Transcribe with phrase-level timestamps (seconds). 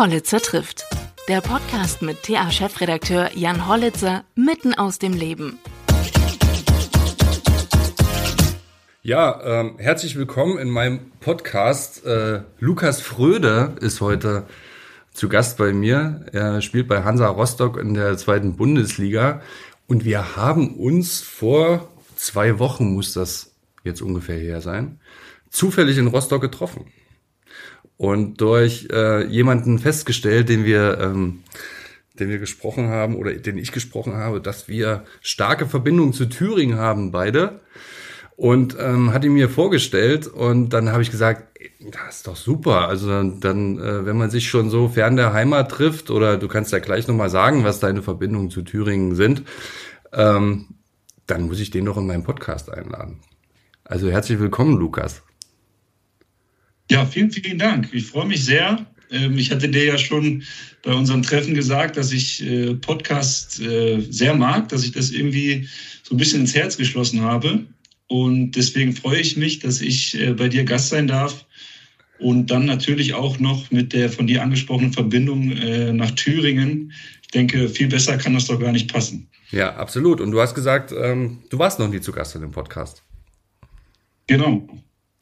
[0.00, 0.86] Hollitzer trifft.
[1.28, 5.58] Der Podcast mit TA-Chefredakteur Jan Hollitzer mitten aus dem Leben.
[9.02, 12.06] Ja, ähm, herzlich willkommen in meinem Podcast.
[12.06, 14.46] Äh, Lukas Fröde ist heute
[15.12, 16.24] zu Gast bei mir.
[16.32, 19.42] Er spielt bei Hansa Rostock in der zweiten Bundesliga.
[19.86, 23.54] Und wir haben uns vor zwei Wochen, muss das
[23.84, 24.98] jetzt ungefähr her sein,
[25.50, 26.86] zufällig in Rostock getroffen.
[28.00, 31.40] Und durch äh, jemanden festgestellt, den wir, ähm,
[32.18, 36.78] den wir gesprochen haben oder den ich gesprochen habe, dass wir starke Verbindungen zu Thüringen
[36.78, 37.60] haben, beide
[38.36, 41.60] und ähm, hat ihn mir vorgestellt und dann habe ich gesagt,
[41.92, 42.88] das ist doch super.
[42.88, 46.72] Also dann, äh, wenn man sich schon so fern der Heimat trifft oder du kannst
[46.72, 49.42] ja gleich nochmal sagen, was deine Verbindungen zu Thüringen sind,
[50.14, 50.68] ähm,
[51.26, 53.20] dann muss ich den doch in meinen Podcast einladen.
[53.84, 55.22] Also herzlich willkommen, Lukas.
[56.90, 57.88] Ja, vielen, vielen Dank.
[57.92, 58.84] Ich freue mich sehr.
[59.12, 60.42] Ähm, ich hatte dir ja schon
[60.82, 65.68] bei unserem Treffen gesagt, dass ich äh, Podcast äh, sehr mag, dass ich das irgendwie
[66.02, 67.64] so ein bisschen ins Herz geschlossen habe.
[68.08, 71.46] Und deswegen freue ich mich, dass ich äh, bei dir Gast sein darf
[72.18, 75.54] und dann natürlich auch noch mit der von dir angesprochenen Verbindung
[75.96, 76.92] nach Thüringen.
[77.22, 79.30] Ich denke, viel besser kann das doch gar nicht passen.
[79.52, 80.20] Ja, absolut.
[80.20, 83.02] Und du hast gesagt, ähm, du warst noch nie zu Gast in dem Podcast.
[84.26, 84.68] Genau.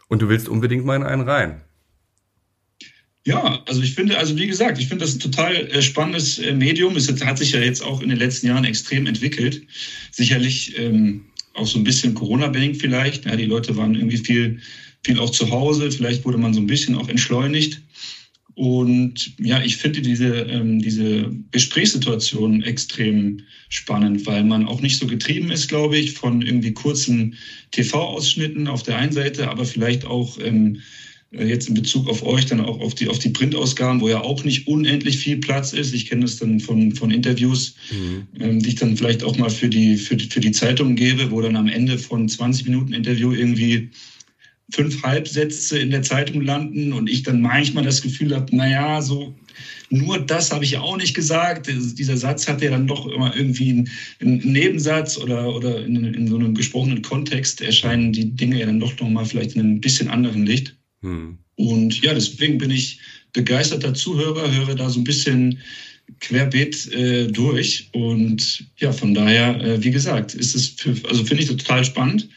[0.08, 1.62] Und du willst unbedingt mal in einen rein.
[3.24, 6.54] Ja, also ich finde, also wie gesagt, ich finde das ein total äh, spannendes äh,
[6.54, 6.96] Medium.
[6.96, 9.62] Es hat sich ja jetzt auch in den letzten Jahren extrem entwickelt.
[10.12, 13.26] Sicherlich ähm, auch so ein bisschen Corona-bedingt vielleicht.
[13.26, 14.60] Ja, die Leute waren irgendwie viel,
[15.04, 15.90] viel auch zu Hause.
[15.90, 17.82] Vielleicht wurde man so ein bisschen auch entschleunigt.
[18.58, 25.06] Und ja, ich finde diese, ähm, diese Gesprächssituation extrem spannend, weil man auch nicht so
[25.06, 27.36] getrieben ist, glaube ich, von irgendwie kurzen
[27.70, 30.80] TV-Ausschnitten auf der einen Seite, aber vielleicht auch ähm,
[31.30, 34.22] äh, jetzt in Bezug auf euch dann auch auf die, auf die Printausgaben, wo ja
[34.22, 35.94] auch nicht unendlich viel Platz ist.
[35.94, 38.26] Ich kenne das dann von, von Interviews, mhm.
[38.40, 41.30] ähm, die ich dann vielleicht auch mal für die, für, die, für die Zeitung gebe,
[41.30, 43.90] wo dann am Ende von 20 Minuten Interview irgendwie
[44.70, 49.34] fünf Halbsätze in der Zeitung landen und ich dann manchmal das Gefühl habe, naja, so
[49.90, 51.66] nur das habe ich auch nicht gesagt.
[51.66, 53.88] Dieser Satz hat ja dann doch immer irgendwie einen,
[54.20, 58.80] einen Nebensatz oder, oder in, in, so einem gesprochenen Kontext erscheinen die Dinge ja dann
[58.80, 60.76] doch noch mal vielleicht in einem bisschen anderen Licht.
[61.00, 61.38] Hm.
[61.56, 63.00] Und ja, deswegen bin ich
[63.32, 65.58] begeisterter Zuhörer, höre da so ein bisschen
[66.20, 67.88] querbeet äh, durch.
[67.92, 72.28] Und ja, von daher, äh, wie gesagt, ist es für, also finde ich total spannend.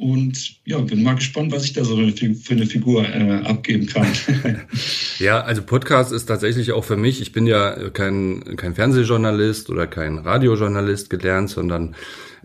[0.00, 4.06] Und ja, bin mal gespannt, was ich da so für eine Figur äh, abgeben kann.
[5.18, 9.86] ja, also Podcast ist tatsächlich auch für mich, ich bin ja kein, kein Fernsehjournalist oder
[9.86, 11.94] kein Radiojournalist gelernt, sondern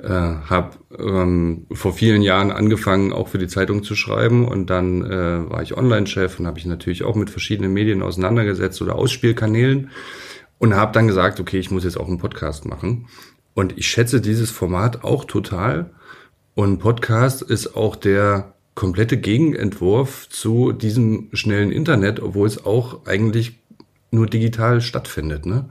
[0.04, 5.06] äh, habe ähm, vor vielen Jahren angefangen, auch für die Zeitung zu schreiben und dann
[5.06, 9.92] äh, war ich Online-Chef und habe ich natürlich auch mit verschiedenen Medien auseinandergesetzt oder Ausspielkanälen
[10.60, 13.08] und habe dann gesagt, okay, ich muss jetzt auch einen Podcast machen.
[13.54, 15.92] Und ich schätze dieses Format auch total.
[16.56, 23.60] Und Podcast ist auch der komplette Gegenentwurf zu diesem schnellen Internet, obwohl es auch eigentlich
[24.10, 25.46] nur digital stattfindet.
[25.46, 25.70] Ne?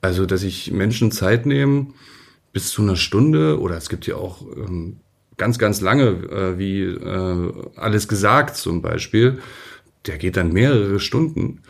[0.00, 1.94] Also, dass sich Menschen Zeit nehmen,
[2.54, 5.00] bis zu einer Stunde oder es gibt ja auch ähm,
[5.36, 9.40] ganz, ganz lange, äh, wie äh, alles gesagt zum Beispiel,
[10.06, 11.62] der geht dann mehrere Stunden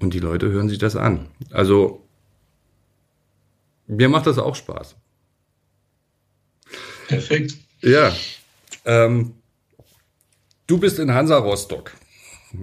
[0.00, 1.26] und die Leute hören sich das an.
[1.50, 2.06] Also
[3.86, 4.96] mir macht das auch Spaß.
[7.08, 7.67] Perfekt.
[7.80, 8.14] Ja.
[8.84, 9.34] Ähm,
[10.66, 11.92] du bist in Hansa Rostock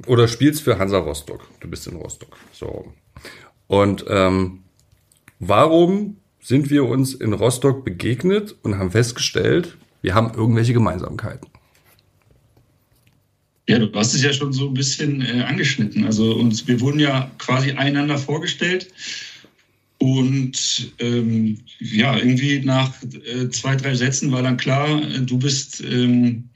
[0.07, 1.47] oder spielst für Hansa Rostock.
[1.59, 2.35] Du bist in Rostock.
[2.51, 2.93] So.
[3.67, 4.63] Und ähm,
[5.39, 11.47] warum sind wir uns in Rostock begegnet und haben festgestellt, wir haben irgendwelche Gemeinsamkeiten.
[13.67, 16.05] Ja, du hast es ja schon so ein bisschen äh, angeschnitten.
[16.05, 18.93] Also uns, wir wurden ja quasi einander vorgestellt.
[19.97, 25.81] Und ähm, ja, irgendwie nach äh, zwei, drei Sätzen war dann klar, äh, du bist
[25.81, 26.49] ähm,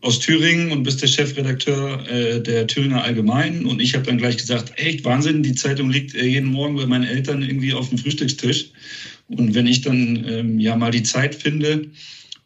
[0.00, 3.66] aus Thüringen und bist der Chefredakteur äh, der Thüringer Allgemeinen.
[3.66, 6.86] Und ich habe dann gleich gesagt, echt Wahnsinn, die Zeitung liegt äh, jeden Morgen bei
[6.86, 8.70] meinen Eltern irgendwie auf dem Frühstückstisch.
[9.28, 11.86] Und wenn ich dann ähm, ja mal die Zeit finde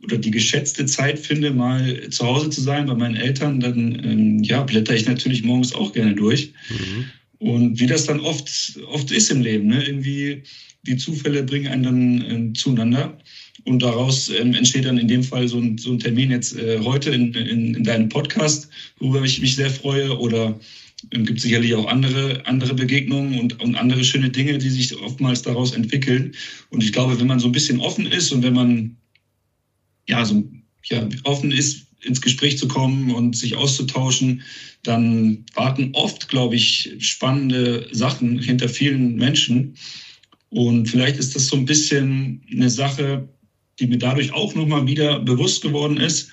[0.02, 4.42] oder die geschätzte Zeit finde, mal zu Hause zu sein bei meinen Eltern, dann ähm,
[4.42, 6.52] ja, blätter ich natürlich morgens auch gerne durch.
[6.68, 7.06] Mhm.
[7.38, 9.84] Und wie das dann oft, oft ist im Leben, ne?
[9.84, 10.42] irgendwie
[10.86, 13.18] die Zufälle bringen einen dann äh, zueinander.
[13.64, 16.78] Und daraus ähm, entsteht dann in dem Fall so ein, so ein Termin jetzt äh,
[16.80, 18.68] heute in, in, in deinem Podcast,
[18.98, 20.16] worüber ich mich sehr freue.
[20.18, 20.58] Oder
[21.10, 25.42] es gibt sicherlich auch andere, andere Begegnungen und, und andere schöne Dinge, die sich oftmals
[25.42, 26.32] daraus entwickeln.
[26.70, 28.96] Und ich glaube, wenn man so ein bisschen offen ist und wenn man
[30.08, 30.48] ja so
[30.84, 34.42] ja, offen ist ins Gespräch zu kommen und sich auszutauschen,
[34.82, 39.76] dann warten oft, glaube ich, spannende Sachen hinter vielen Menschen.
[40.50, 43.28] Und vielleicht ist das so ein bisschen eine Sache,
[43.78, 46.30] die mir dadurch auch nochmal wieder bewusst geworden ist.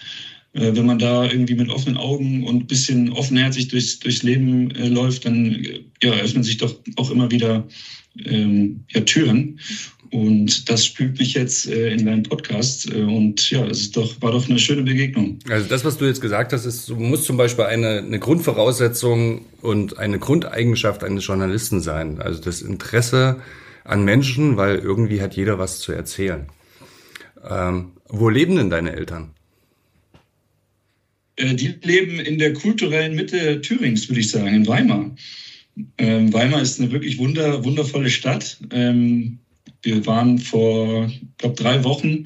[0.53, 4.71] Äh, wenn man da irgendwie mit offenen Augen und ein bisschen offenherzig durchs, durchs Leben
[4.71, 5.65] äh, läuft, dann
[6.01, 7.67] ja, öffnen sich doch auch immer wieder
[8.25, 9.59] ähm, ja, Türen.
[10.13, 12.87] Und das spült mich jetzt äh, in deinen Podcast.
[12.93, 15.39] Äh, und ja, das ist doch, war doch eine schöne Begegnung.
[15.49, 19.97] Also das, was du jetzt gesagt hast, ist, muss zum Beispiel eine, eine Grundvoraussetzung und
[19.97, 22.21] eine Grundeigenschaft eines Journalisten sein.
[22.21, 23.41] Also das Interesse
[23.83, 26.45] an Menschen, weil irgendwie hat jeder was zu erzählen.
[27.43, 29.31] Ähm, wo leben denn deine Eltern?
[31.37, 35.15] Äh, die leben in der kulturellen Mitte Thürings, würde ich sagen, in Weimar.
[35.97, 38.59] Ähm, Weimar ist eine wirklich wunder, wundervolle Stadt.
[38.69, 39.39] Ähm,
[39.81, 42.23] wir waren vor, glaube drei Wochen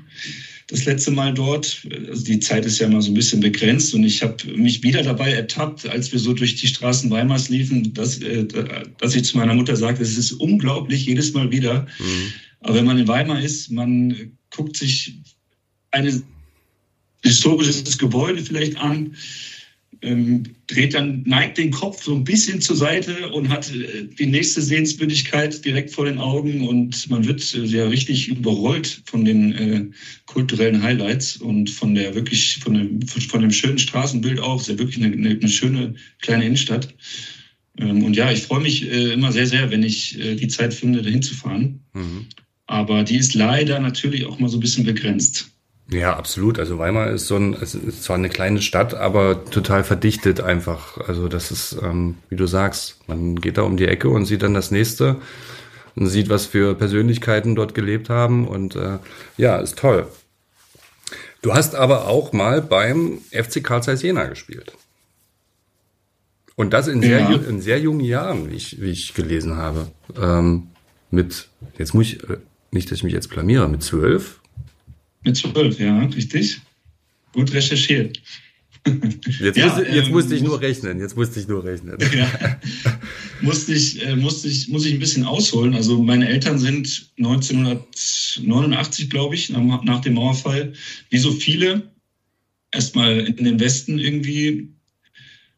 [0.68, 1.88] das letzte Mal dort.
[2.10, 5.02] Also die Zeit ist ja mal so ein bisschen begrenzt und ich habe mich wieder
[5.02, 8.46] dabei ertappt, als wir so durch die Straßen Weimars liefen, dass, äh,
[9.00, 11.88] dass ich zu meiner Mutter sagte, es ist unglaublich jedes Mal wieder.
[12.00, 12.34] Mhm.
[12.62, 15.20] Aber wenn man in Weimar ist, man guckt sich
[15.92, 16.24] ein
[17.24, 19.16] historisches Gebäude vielleicht an,
[20.02, 24.28] ähm, dreht dann, neigt den Kopf so ein bisschen zur Seite und hat äh, die
[24.28, 29.54] nächste Sehenswürdigkeit direkt vor den Augen und man wird äh, ja richtig überrollt von den
[29.54, 29.86] äh,
[30.26, 34.62] kulturellen Highlights und von der wirklich, von dem, von dem schönen Straßenbild auch.
[34.62, 36.94] Ist ja wirklich eine, eine, eine schöne kleine Innenstadt.
[37.80, 40.74] Ähm, und ja, ich freue mich äh, immer sehr, sehr, wenn ich äh, die Zeit
[40.74, 41.80] finde, dahin zu fahren.
[41.94, 42.26] Mhm.
[42.68, 45.52] Aber die ist leider natürlich auch mal so ein bisschen begrenzt.
[45.90, 46.60] Ja, absolut.
[46.60, 50.98] Also Weimar ist so ein, es ist zwar eine kleine Stadt, aber total verdichtet einfach.
[51.08, 54.44] Also das ist, ähm, wie du sagst, man geht da um die Ecke und sieht
[54.44, 55.16] dann das nächste
[55.96, 59.00] und sieht, was für Persönlichkeiten dort gelebt haben und äh,
[59.38, 60.08] ja, ist toll.
[61.42, 64.74] Du hast aber auch mal beim FC Karl Zeiss Jena gespielt.
[66.56, 67.30] Und das in sehr, ja.
[67.30, 69.88] in sehr jungen Jahren, wie ich, wie ich gelesen habe.
[70.20, 70.68] Ähm,
[71.12, 71.48] mit,
[71.78, 72.38] jetzt muss ich, äh,
[72.72, 74.42] nicht, dass ich mich jetzt blamiere, mit zwölf
[75.24, 76.62] mit zwölf, ja, richtig.
[77.34, 78.22] Gut recherchiert.
[79.40, 81.00] Jetzt, ja, musste, jetzt ähm, musste ich nur rechnen.
[81.00, 81.98] Jetzt musste ich nur rechnen.
[82.16, 82.60] Ja,
[83.42, 85.74] musste ich, äh, musste ich, muss ich ein bisschen ausholen.
[85.76, 90.74] Also meine Eltern sind 1989, glaube ich, nach, nach dem Mauerfall,
[91.10, 91.92] wie so viele,
[92.72, 94.70] erstmal in den Westen irgendwie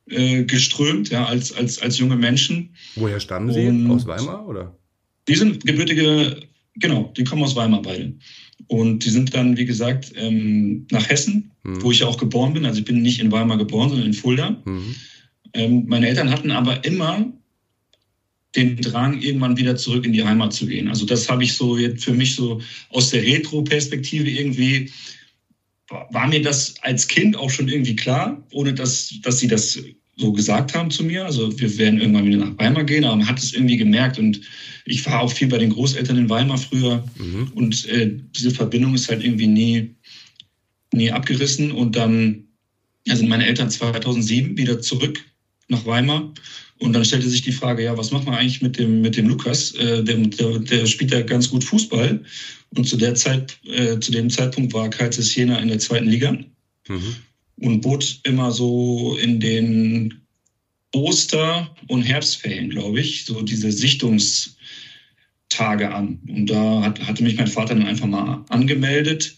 [0.09, 2.75] äh, geströmt, ja, als, als, als junge Menschen.
[2.95, 3.67] Woher stammen Sie?
[3.67, 4.75] Und aus Weimar oder?
[5.27, 6.41] Die sind gebürtige,
[6.75, 8.13] genau, die kommen aus Weimar beide.
[8.67, 11.81] Und die sind dann, wie gesagt, ähm, nach Hessen, mhm.
[11.81, 12.65] wo ich ja auch geboren bin.
[12.65, 14.61] Also ich bin nicht in Weimar geboren, sondern in Fulda.
[14.65, 14.95] Mhm.
[15.53, 17.31] Ähm, meine Eltern hatten aber immer
[18.55, 20.87] den Drang, irgendwann wieder zurück in die Heimat zu gehen.
[20.87, 24.91] Also das habe ich so jetzt für mich so aus der Retro-Perspektive irgendwie,
[25.87, 29.79] war mir das als Kind auch schon irgendwie klar, ohne dass, dass sie das
[30.19, 31.25] so gesagt haben zu mir.
[31.25, 34.41] Also wir werden irgendwann wieder nach Weimar gehen, aber man hat es irgendwie gemerkt und
[34.85, 37.51] ich war auch viel bei den Großeltern in Weimar früher mhm.
[37.55, 39.95] und äh, diese Verbindung ist halt irgendwie nie,
[40.93, 42.43] nie abgerissen und dann
[43.07, 45.23] ja, sind meine Eltern 2007 wieder zurück
[45.69, 46.33] nach Weimar
[46.79, 49.27] und dann stellte sich die Frage, ja, was macht man eigentlich mit dem, mit dem
[49.27, 49.73] Lukas?
[49.75, 52.23] Äh, der, der, der spielt ja ganz gut Fußball
[52.75, 56.37] und zu der Zeit, äh, zu dem Zeitpunkt war Kaltes Jena in der zweiten Liga.
[56.87, 57.15] Mhm
[57.61, 60.13] und bot immer so in den
[60.93, 64.57] Oster- und Herbstferien, glaube ich, so diese Sichtungstage
[65.91, 66.19] an.
[66.27, 69.37] Und da hat, hatte mich mein Vater dann einfach mal angemeldet,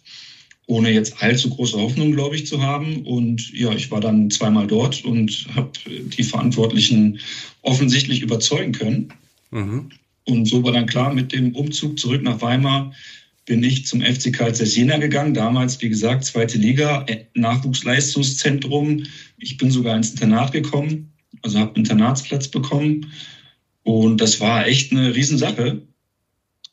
[0.68, 3.06] ohne jetzt allzu große Hoffnung, glaube ich, zu haben.
[3.06, 7.20] Und ja, ich war dann zweimal dort und habe die Verantwortlichen
[7.62, 9.14] offensichtlich überzeugen können.
[9.50, 9.90] Mhm.
[10.26, 12.94] Und so war dann klar, mit dem Umzug zurück nach Weimar
[13.46, 15.34] bin ich zum FC Karl Jena gegangen.
[15.34, 19.04] Damals, wie gesagt, zweite Liga, äh, Nachwuchsleistungszentrum.
[19.38, 23.12] Ich bin sogar ins Internat gekommen, also habe einen Internatsplatz bekommen.
[23.84, 25.82] Und das war echt eine Riesensache.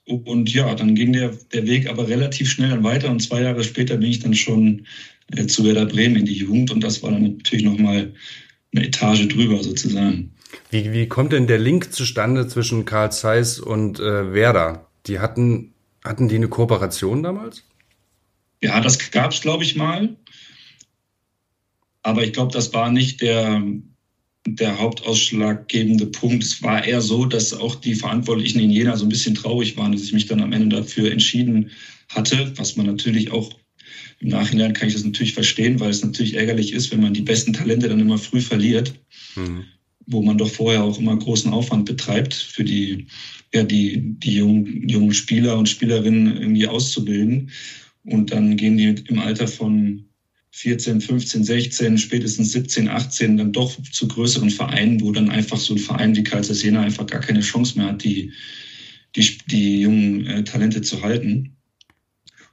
[0.05, 3.11] Und ja, dann ging der, der Weg aber relativ schnell dann weiter.
[3.11, 4.87] Und zwei Jahre später bin ich dann schon
[5.35, 6.71] äh, zu Werder Bremen in die Jugend.
[6.71, 8.13] Und das war dann natürlich nochmal
[8.75, 10.33] eine Etage drüber sozusagen.
[10.71, 14.91] Wie, wie kommt denn der Link zustande zwischen Karl Zeiss und äh, Werder?
[15.07, 15.75] Die hatten
[16.09, 17.65] hatten die eine Kooperation damals?
[18.63, 20.17] Ja, das gab es, glaube ich, mal.
[22.03, 23.63] Aber ich glaube, das war nicht der,
[24.47, 26.43] der hauptausschlaggebende Punkt.
[26.43, 29.93] Es war eher so, dass auch die Verantwortlichen in Jena so ein bisschen traurig waren,
[29.93, 31.71] dass ich mich dann am Ende dafür entschieden
[32.09, 33.53] hatte, was man natürlich auch
[34.21, 37.23] im Nachhinein kann ich das natürlich verstehen, weil es natürlich ärgerlich ist, wenn man die
[37.23, 38.95] besten Talente dann immer früh verliert,
[39.37, 39.65] mhm.
[40.09, 43.07] Wo man doch vorher auch immer großen Aufwand betreibt für die
[43.55, 47.51] ja, die, die jungen, jungen Spieler und Spielerinnen irgendwie auszubilden.
[48.05, 50.05] Und dann gehen die im Alter von
[50.51, 55.75] 14, 15, 16, spätestens 17, 18 dann doch zu größeren Vereinen, wo dann einfach so
[55.75, 58.33] ein Verein wie Karl Jena einfach gar keine Chance mehr hat, die,
[59.15, 61.57] die, die jungen äh, Talente zu halten.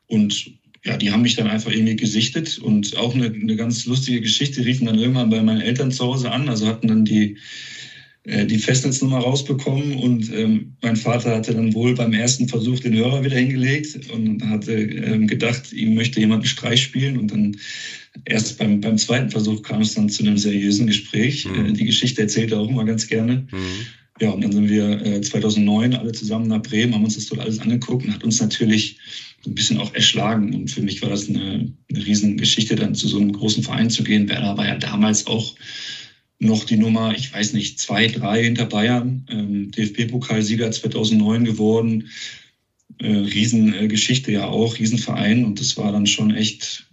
[0.07, 0.53] Und
[0.85, 4.63] ja, die haben mich dann einfach irgendwie gesichtet und auch eine, eine ganz lustige Geschichte
[4.63, 7.37] riefen dann irgendwann bei meinen Eltern zu Hause an, also hatten dann die,
[8.23, 12.93] äh, die Festnetznummer rausbekommen und ähm, mein Vater hatte dann wohl beim ersten Versuch den
[12.93, 17.57] Hörer wieder hingelegt und hatte ähm, gedacht, ihm möchte jemand einen Streich spielen und dann
[18.25, 21.47] erst beim, beim zweiten Versuch kam es dann zu einem seriösen Gespräch.
[21.47, 21.65] Mhm.
[21.65, 23.47] Äh, die Geschichte erzählt er auch immer ganz gerne.
[23.51, 23.87] Mhm.
[24.21, 27.41] Ja, und dann sind wir äh, 2009 alle zusammen nach Bremen, haben uns das dort
[27.41, 28.97] alles angeguckt und hat uns natürlich
[29.45, 30.53] ein bisschen auch erschlagen.
[30.53, 34.03] Und für mich war das eine, eine Riesengeschichte, dann zu so einem großen Verein zu
[34.03, 34.29] gehen.
[34.29, 35.55] Werder war ja damals auch
[36.39, 42.09] noch die Nummer, ich weiß nicht, zwei, drei hinter Bayern, ähm, DFB-Pokalsieger 2009 geworden.
[42.99, 45.45] Äh, Riesengeschichte ja auch, Riesenverein.
[45.45, 46.87] Und das war dann schon echt,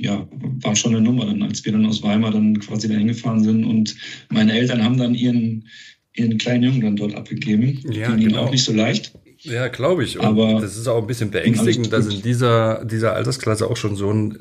[0.00, 3.42] ja, war schon eine Nummer dann, als wir dann aus Weimar dann quasi da hingefahren
[3.42, 3.64] sind.
[3.64, 3.96] Und
[4.30, 5.68] meine Eltern haben dann ihren,
[6.14, 7.80] ihren kleinen Jungen dann dort abgegeben.
[7.90, 8.44] Ja, Ging genau.
[8.44, 9.12] auch nicht so leicht.
[9.44, 10.18] Ja, glaube ich.
[10.18, 13.94] Und Aber das ist auch ein bisschen beängstigend, dass in dieser, dieser Altersklasse auch schon
[13.94, 14.38] so ein,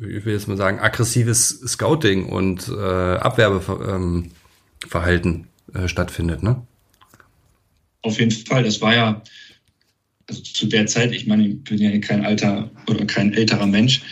[0.00, 6.62] ich will jetzt mal sagen, aggressives Scouting und äh, Abwerbeverhalten äh, stattfindet, ne?
[8.02, 8.64] Auf jeden Fall.
[8.64, 9.22] Das war ja
[10.28, 14.02] also zu der Zeit, ich meine, ich bin ja kein alter oder kein älterer Mensch,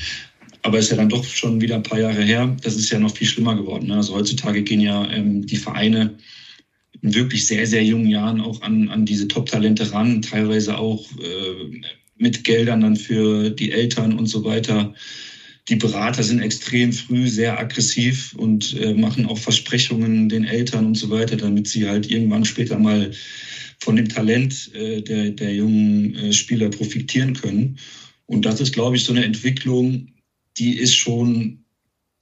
[0.63, 2.55] aber ist ja dann doch schon wieder ein paar Jahre her.
[2.63, 3.89] Das ist ja noch viel schlimmer geworden.
[3.89, 3.97] Ne?
[3.97, 6.19] Also heutzutage gehen ja ähm, die Vereine in
[7.03, 11.81] wirklich sehr, sehr jungen Jahren auch an, an diese Top-Talente ran, teilweise auch äh,
[12.17, 14.95] mit Geldern dann für die Eltern und so weiter.
[15.69, 20.97] Die Berater sind extrem früh sehr aggressiv und äh, machen auch Versprechungen den Eltern und
[20.97, 23.13] so weiter, damit sie halt irgendwann später mal
[23.79, 27.79] von dem Talent äh, der, der jungen äh, Spieler profitieren können.
[28.27, 30.09] Und das ist, glaube ich, so eine Entwicklung,
[30.59, 31.65] die ist schon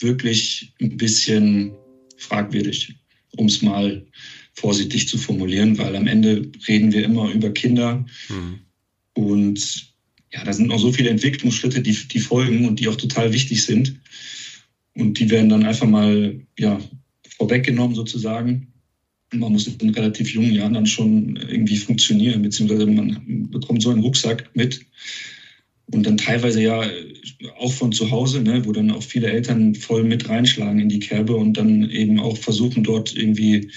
[0.00, 1.72] wirklich ein bisschen
[2.16, 2.94] fragwürdig,
[3.37, 4.06] um es mal
[4.58, 8.04] vorsichtig zu formulieren, weil am Ende reden wir immer über Kinder.
[8.28, 8.58] Mhm.
[9.14, 9.88] Und
[10.32, 13.64] ja, da sind noch so viele Entwicklungsschritte, die, die folgen und die auch total wichtig
[13.64, 13.94] sind.
[14.94, 16.80] Und die werden dann einfach mal ja,
[17.36, 18.68] vorweggenommen sozusagen.
[19.32, 23.90] Und man muss in relativ jungen Jahren dann schon irgendwie funktionieren, beziehungsweise man bekommt so
[23.90, 24.80] einen Rucksack mit.
[25.90, 26.84] Und dann teilweise ja
[27.58, 30.98] auch von zu Hause, ne, wo dann auch viele Eltern voll mit reinschlagen in die
[30.98, 33.70] Kerbe und dann eben auch versuchen, dort irgendwie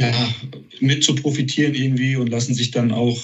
[0.00, 0.34] ja,
[0.80, 3.20] mit zu profitieren irgendwie und lassen sich dann auch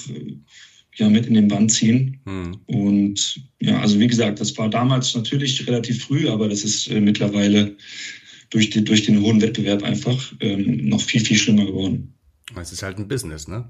[0.97, 2.21] ja, mit in den Bann ziehen.
[2.25, 2.59] Mhm.
[2.67, 7.01] Und ja, also wie gesagt, das war damals natürlich relativ früh, aber das ist äh,
[7.01, 7.77] mittlerweile
[8.51, 12.15] durch, die, durch den hohen Wettbewerb einfach ähm, noch viel, viel schlimmer geworden.
[12.61, 13.69] Es ist halt ein Business, ne?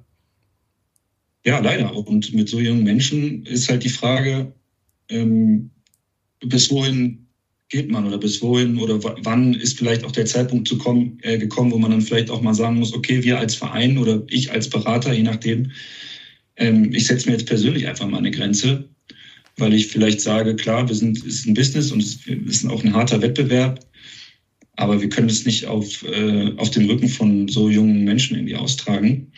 [1.44, 1.94] Ja, leider.
[1.94, 4.52] Und mit so jungen Menschen ist halt die Frage,
[5.08, 5.70] ähm,
[6.40, 7.25] bis wohin
[7.68, 11.36] geht man oder bis wohin oder wann ist vielleicht auch der Zeitpunkt zu kommen, äh,
[11.38, 14.52] gekommen, wo man dann vielleicht auch mal sagen muss, okay, wir als Verein oder ich
[14.52, 15.70] als Berater, je nachdem,
[16.56, 18.88] ähm, ich setze mir jetzt persönlich einfach mal eine Grenze,
[19.56, 22.94] weil ich vielleicht sage, klar, wir sind, ist ein Business und es ist auch ein
[22.94, 23.80] harter Wettbewerb,
[24.76, 28.56] aber wir können es nicht auf, äh, auf dem Rücken von so jungen Menschen irgendwie
[28.56, 29.32] austragen.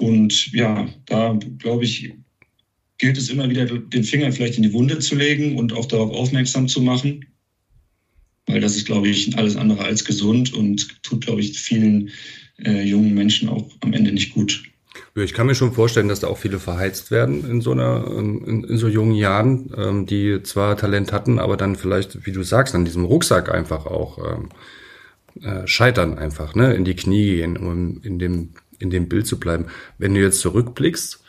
[0.00, 2.12] Und ja, da glaube ich,
[2.98, 6.12] gilt es immer wieder, den Finger vielleicht in die Wunde zu legen und auch darauf
[6.12, 7.24] aufmerksam zu machen.
[8.46, 12.10] Weil das ist, glaube ich, alles andere als gesund und tut, glaube ich, vielen
[12.64, 14.62] äh, jungen Menschen auch am Ende nicht gut.
[15.14, 18.64] Ich kann mir schon vorstellen, dass da auch viele verheizt werden in so einer, in,
[18.64, 22.74] in so jungen Jahren, ähm, die zwar Talent hatten, aber dann vielleicht, wie du sagst,
[22.74, 24.48] an diesem Rucksack einfach auch ähm,
[25.42, 29.38] äh, scheitern einfach, ne, in die Knie gehen, um in dem, in dem Bild zu
[29.38, 29.66] bleiben.
[29.98, 31.20] Wenn du jetzt zurückblickst,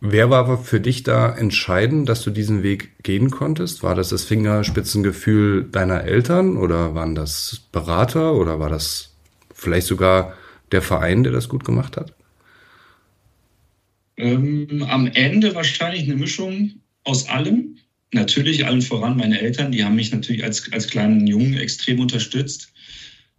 [0.00, 3.82] Wer war für dich da entscheidend, dass du diesen Weg gehen konntest?
[3.82, 9.14] War das das Fingerspitzengefühl deiner Eltern oder waren das Berater oder war das
[9.54, 10.34] vielleicht sogar
[10.70, 12.12] der Verein, der das gut gemacht hat?
[14.18, 16.72] Ähm, am Ende wahrscheinlich eine Mischung
[17.04, 17.78] aus allem.
[18.12, 22.72] Natürlich allen voran meine Eltern, die haben mich natürlich als, als kleinen Jungen extrem unterstützt.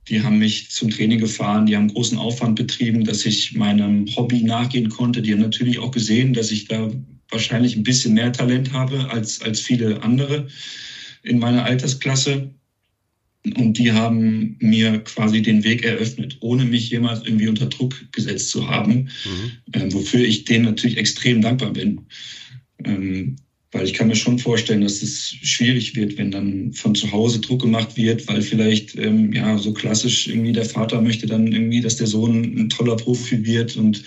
[0.10, 4.42] Die haben mich zum Training gefahren, die haben großen Aufwand betrieben, dass ich meinem Hobby
[4.42, 5.22] nachgehen konnte.
[5.22, 6.90] Die haben natürlich auch gesehen, dass ich da
[7.30, 10.48] wahrscheinlich ein bisschen mehr Talent habe als, als viele andere
[11.24, 12.54] in meiner Altersklasse.
[13.56, 18.50] Und die haben mir quasi den Weg eröffnet, ohne mich jemals irgendwie unter Druck gesetzt
[18.50, 19.52] zu haben, mhm.
[19.74, 22.02] äh, wofür ich denen natürlich extrem dankbar bin.
[22.84, 23.38] Ähm,
[23.72, 27.40] weil ich kann mir schon vorstellen, dass es schwierig wird, wenn dann von zu Hause
[27.40, 31.82] Druck gemacht wird, weil vielleicht, ähm, ja, so klassisch irgendwie der Vater möchte dann irgendwie,
[31.82, 34.04] dass der Sohn ein toller Profi wird und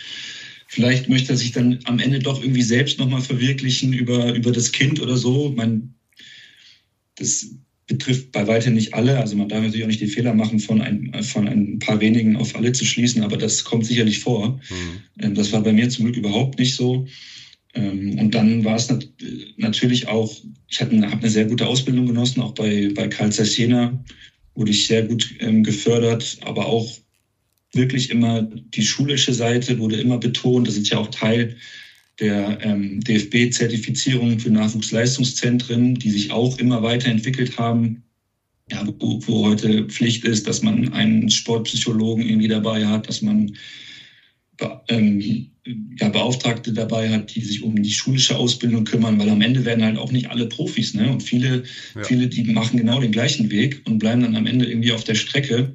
[0.67, 4.73] vielleicht möchte er sich dann am Ende doch irgendwie selbst nochmal verwirklichen über, über das
[4.73, 5.53] Kind oder so.
[5.55, 5.93] Mein,
[7.17, 7.51] das
[7.87, 9.19] betrifft bei weitem nicht alle.
[9.19, 12.37] Also man darf natürlich auch nicht den Fehler machen, von ein, von ein paar wenigen
[12.37, 14.61] auf alle zu schließen, aber das kommt sicherlich vor.
[14.71, 15.01] Mhm.
[15.19, 17.07] Ähm, das war bei mir zum Glück überhaupt nicht so.
[17.75, 19.07] Ähm, und dann war es nat
[19.57, 20.35] natürlich auch,
[20.69, 23.59] ich habe eine, sehr gute Ausbildung genossen, auch bei, bei Karl Zeiss
[24.55, 26.91] wurde ich sehr gut ähm, gefördert, aber auch
[27.73, 30.67] wirklich immer die schulische Seite wurde immer betont.
[30.67, 31.57] Das ist ja auch Teil
[32.19, 38.03] der ähm, DFB-Zertifizierung für Nachwuchsleistungszentren, die sich auch immer weiterentwickelt haben.
[38.71, 43.57] Ja, wo, wo heute Pflicht ist, dass man einen Sportpsychologen irgendwie dabei hat, dass man
[44.89, 45.51] ähm,
[45.99, 49.85] ja, Beauftragte dabei hat, die sich um die schulische Ausbildung kümmern, weil am Ende werden
[49.85, 51.11] halt auch nicht alle Profis, ne?
[51.11, 51.65] Und viele,
[51.95, 52.05] ja.
[52.05, 55.15] viele, die machen genau den gleichen Weg und bleiben dann am Ende irgendwie auf der
[55.15, 55.73] Strecke.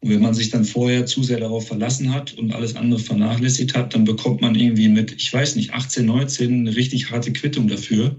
[0.00, 3.74] Und wenn man sich dann vorher zu sehr darauf verlassen hat und alles andere vernachlässigt
[3.74, 7.68] hat, dann bekommt man irgendwie mit, ich weiß nicht, 18, 19 eine richtig harte Quittung
[7.68, 8.14] dafür.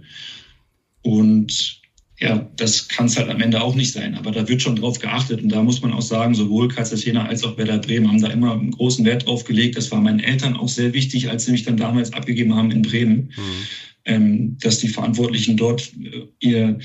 [1.03, 1.81] Und
[2.19, 4.15] ja, das kann es halt am Ende auch nicht sein.
[4.15, 5.43] Aber da wird schon drauf geachtet.
[5.43, 8.53] Und da muss man auch sagen, sowohl Kaiserslautern als auch Werder Bremen haben da immer
[8.53, 9.75] einen großen Wert drauf gelegt.
[9.75, 12.83] Das war meinen Eltern auch sehr wichtig, als sie mich dann damals abgegeben haben in
[12.83, 13.33] Bremen.
[13.35, 13.67] Mhm.
[14.07, 16.77] Ähm, dass die Verantwortlichen dort äh, ihr,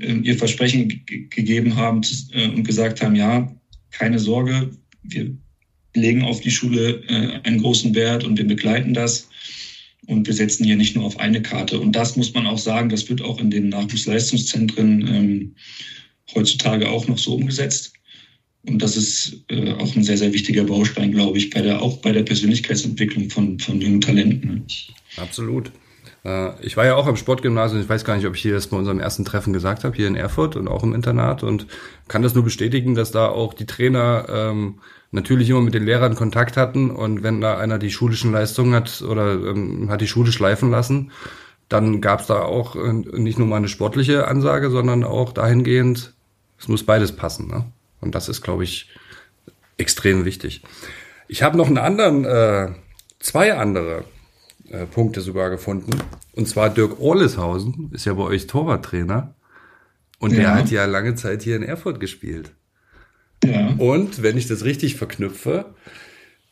[0.00, 2.00] äh, ihr Versprechen gegeben haben
[2.32, 3.54] äh, und gesagt haben, ja,
[3.90, 4.70] keine Sorge,
[5.02, 5.36] wir
[5.94, 9.28] legen auf die Schule äh, einen großen Wert und wir begleiten das.
[10.12, 11.80] Und wir setzen hier nicht nur auf eine Karte.
[11.80, 15.54] Und das muss man auch sagen, das wird auch in den Nachwuchsleistungszentren ähm,
[16.34, 17.92] heutzutage auch noch so umgesetzt.
[18.64, 21.96] Und das ist äh, auch ein sehr, sehr wichtiger Baustein, glaube ich, bei der, auch
[21.98, 24.64] bei der Persönlichkeitsentwicklung von, von jungen Talenten.
[25.16, 25.72] Absolut.
[26.24, 28.68] Äh, ich war ja auch am Sportgymnasium, ich weiß gar nicht, ob ich hier das
[28.68, 31.66] bei unserem ersten Treffen gesagt habe, hier in Erfurt und auch im Internat und
[32.08, 36.14] kann das nur bestätigen, dass da auch die Trainer ähm, natürlich immer mit den Lehrern
[36.14, 40.32] Kontakt hatten und wenn da einer die schulischen Leistungen hat oder ähm, hat die Schule
[40.32, 41.10] schleifen lassen,
[41.68, 46.14] dann gab es da auch äh, nicht nur mal eine sportliche Ansage, sondern auch dahingehend,
[46.58, 47.48] es muss beides passen.
[47.48, 47.64] Ne?
[48.00, 48.90] Und das ist, glaube ich,
[49.78, 50.62] extrem wichtig.
[51.28, 52.68] Ich habe noch einen anderen, äh,
[53.20, 54.04] zwei andere
[54.72, 55.90] äh, Punkte sogar gefunden.
[56.34, 59.34] Und zwar Dirk Orleshausen ist ja bei euch Torwarttrainer.
[60.18, 60.38] Und ja.
[60.38, 62.52] der hat ja lange Zeit hier in Erfurt gespielt.
[63.44, 63.74] Ja.
[63.76, 65.74] Und wenn ich das richtig verknüpfe,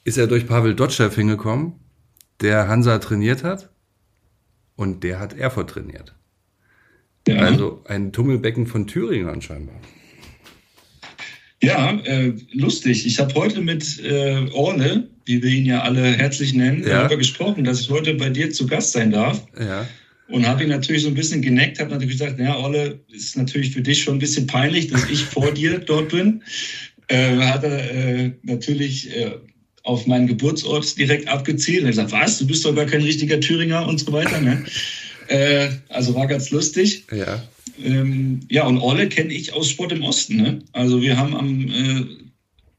[0.04, 1.74] ist er durch Pavel Dotschew hingekommen,
[2.40, 3.70] der Hansa trainiert hat.
[4.76, 6.14] Und der hat Erfurt trainiert.
[7.26, 7.40] Ja.
[7.40, 9.70] Also ein Tummelbecken von Thüringen anscheinend.
[11.62, 13.06] Ja, äh, lustig.
[13.06, 17.00] Ich habe heute mit äh, Orle, wie wir ihn ja alle herzlich nennen, ja.
[17.00, 19.46] darüber gesprochen, dass ich heute bei dir zu Gast sein darf.
[19.58, 19.86] Ja.
[20.28, 23.72] Und habe ihn natürlich so ein bisschen geneckt, habe natürlich gesagt, ja, Orle, ist natürlich
[23.72, 26.42] für dich schon ein bisschen peinlich, dass ich vor dir dort bin.
[27.08, 29.32] Äh, hat er äh, natürlich äh,
[29.82, 33.86] auf meinen Geburtsort direkt abgezielt und gesagt, was, du bist doch gar kein richtiger Thüringer
[33.86, 34.40] und so weiter.
[34.40, 34.64] Ne?
[35.30, 37.04] äh, also war ganz lustig.
[37.12, 37.42] Ja.
[37.82, 40.36] Ähm, ja, und Orle kenne ich aus Sport im Osten.
[40.36, 40.58] Ne?
[40.72, 42.04] Also wir haben am äh,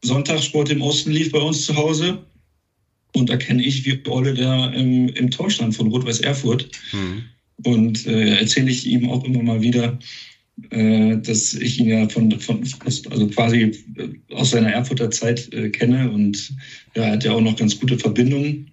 [0.02, 2.26] Sonntag Sport im Osten lief bei uns zu Hause.
[3.14, 6.70] Und da kenne ich wie Orle da im, im Tor stand von Rot-Weiß Erfurt.
[6.94, 7.24] Mhm.
[7.64, 10.00] Und äh, erzähle ich ihm auch immer mal wieder,
[10.70, 12.64] äh, dass ich ihn ja von, von
[13.10, 16.10] also quasi äh, aus seiner Erfurter Zeit äh, kenne.
[16.10, 16.56] Und
[16.96, 18.71] ja, er hat ja auch noch ganz gute Verbindungen.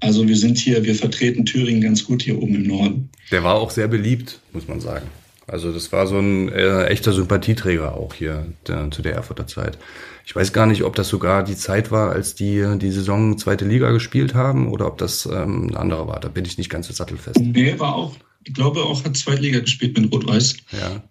[0.00, 3.10] Also wir sind hier, wir vertreten Thüringen ganz gut hier oben im Norden.
[3.30, 5.06] Der war auch sehr beliebt, muss man sagen.
[5.46, 9.78] Also das war so ein äh, echter Sympathieträger auch hier der, zu der Erfurter Zeit.
[10.24, 13.66] Ich weiß gar nicht, ob das sogar die Zeit war, als die die Saison zweite
[13.66, 16.18] Liga gespielt haben oder ob das ähm, eine andere war.
[16.20, 17.38] Da bin ich nicht ganz so sattelfest.
[17.40, 20.56] Nee, war auch, ich glaube auch hat zweite Liga gespielt mit Rot-Weiß.
[20.72, 21.02] Ja,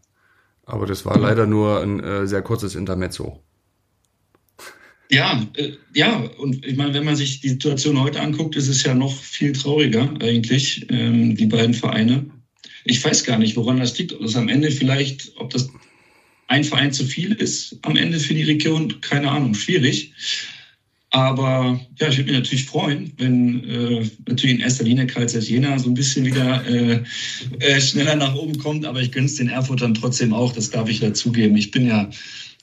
[0.65, 3.43] aber das war leider nur ein äh, sehr kurzes Intermezzo.
[5.13, 8.81] Ja, äh, ja, und ich meine, wenn man sich die Situation heute anguckt, ist es
[8.83, 12.25] ja noch viel trauriger eigentlich, ähm, die beiden Vereine.
[12.83, 14.13] Ich weiß gar nicht, woran das liegt.
[14.13, 15.69] Ob das am Ende vielleicht, ob das
[16.47, 20.13] ein Verein zu viel ist am Ende für die Region, keine Ahnung, schwierig.
[21.11, 25.77] Aber ja, ich würde mich natürlich freuen, wenn äh, natürlich in erster Linie Karlsruhe Jena
[25.77, 27.03] so ein bisschen wieder äh,
[27.59, 28.83] äh, schneller nach oben kommt.
[28.83, 31.55] Aber ich gönne es den Erfurtern trotzdem auch, das darf ich dazugeben.
[31.55, 32.09] Ich bin ja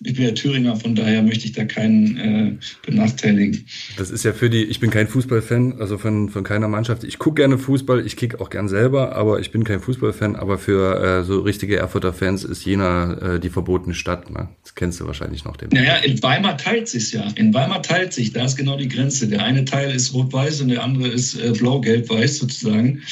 [0.02, 2.52] ich bin ja Thüringer, von daher möchte ich da keinen äh,
[2.86, 3.66] benachteiligen.
[3.98, 7.04] Das ist ja für die, ich bin kein Fußballfan, also von, von keiner Mannschaft.
[7.04, 10.36] Ich gucke gerne Fußball, ich kicke auch gern selber, aber ich bin kein Fußballfan.
[10.36, 14.30] Aber für äh, so richtige Erfurter Fans ist Jena äh, die verbotene Stadt.
[14.30, 14.48] Ne?
[14.62, 15.58] Das kennst du wahrscheinlich noch.
[15.58, 17.28] Den naja, in Weimar teilt sich ja.
[17.34, 19.28] In Weimar teilt sich, da ist genau die Grenze.
[19.28, 23.02] Der eine Teil ist rot-weiß und der andere ist äh, blau-gelb-weiß sozusagen.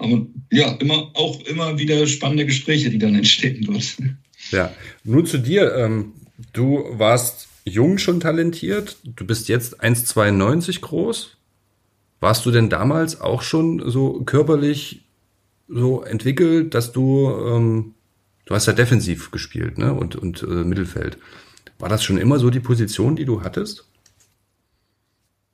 [0.00, 3.96] Aber ja, immer auch immer wieder spannende Gespräche, die dann entstehen dort.
[4.50, 4.72] Ja,
[5.04, 5.74] nun zu dir.
[5.74, 6.12] Ähm,
[6.52, 8.96] du warst jung schon talentiert.
[9.04, 11.36] Du bist jetzt 1,92 groß.
[12.20, 15.02] Warst du denn damals auch schon so körperlich
[15.68, 17.94] so entwickelt, dass du ähm,
[18.48, 19.92] Du hast ja defensiv gespielt, ne?
[19.92, 21.18] Und, und äh, Mittelfeld.
[21.78, 23.84] War das schon immer so die Position, die du hattest?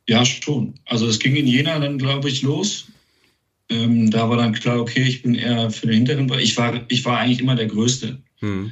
[0.08, 0.74] Ja, schon.
[0.84, 2.86] Also es ging in Jena dann, glaube ich, los.
[3.68, 6.44] Ähm, da war dann klar, okay, ich bin eher für den hinteren Bereich.
[6.44, 8.18] Ich war, ich war eigentlich immer der Größte.
[8.38, 8.70] Hm.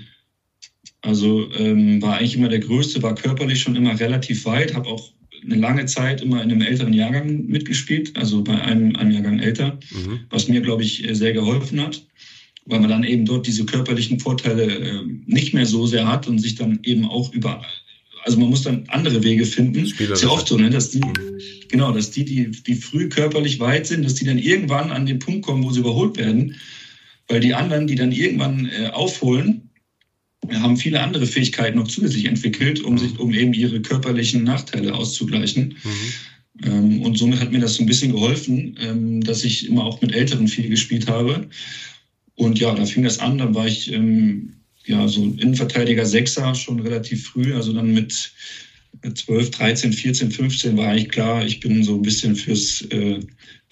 [1.03, 5.12] Also ähm, war eigentlich immer der Größte, war körperlich schon immer relativ weit, habe auch
[5.45, 9.79] eine lange Zeit immer in einem älteren Jahrgang mitgespielt, also bei einem, einem Jahrgang älter,
[9.91, 10.21] mhm.
[10.31, 12.07] was mir, glaube ich, sehr geholfen hat,
[12.67, 16.38] weil man dann eben dort diese körperlichen Vorteile äh, nicht mehr so sehr hat und
[16.38, 17.62] sich dann eben auch über,
[18.23, 19.87] also man muss dann andere Wege finden.
[19.87, 21.01] Spieler ist ja oft so, ne, dass die,
[21.69, 25.19] genau, dass die, die, die früh körperlich weit sind, dass die dann irgendwann an den
[25.19, 26.55] Punkt kommen, wo sie überholt werden,
[27.27, 29.71] weil die anderen, die dann irgendwann äh, aufholen,
[30.61, 35.77] haben viele andere Fähigkeiten noch zusätzlich entwickelt, um, sich, um eben ihre körperlichen Nachteile auszugleichen.
[35.83, 36.65] Mhm.
[36.65, 40.01] Ähm, und somit hat mir das so ein bisschen geholfen, ähm, dass ich immer auch
[40.01, 41.49] mit Älteren viel gespielt habe.
[42.35, 46.81] Und ja, da fing das an, dann war ich ähm, ja so Innenverteidiger Sechser schon
[46.81, 48.33] relativ früh, also dann mit
[49.15, 53.21] 12, 13, 14, 15 war eigentlich klar, ich bin so ein bisschen fürs äh,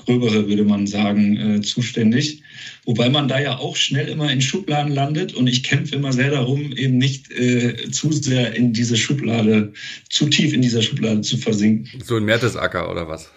[0.04, 2.42] Gröbere, würde man sagen, äh, zuständig.
[2.84, 6.30] Wobei man da ja auch schnell immer in Schubladen landet und ich kämpfe immer sehr
[6.30, 9.72] darum, eben nicht äh, zu sehr in diese Schublade,
[10.08, 12.00] zu tief in dieser Schublade zu versinken.
[12.04, 13.30] So ein Mertesacker oder was?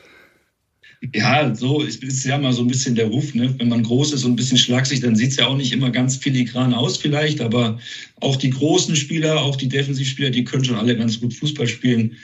[1.13, 3.34] Ja, so ist ja mal so ein bisschen der Ruf.
[3.34, 3.54] Ne?
[3.58, 5.89] Wenn man groß ist und ein bisschen schlagsig, dann sieht es ja auch nicht immer
[5.89, 7.78] ganz filigran aus vielleicht, aber
[8.21, 12.15] auch die großen Spieler, auch die Defensivspieler, die können schon alle ganz gut Fußball spielen,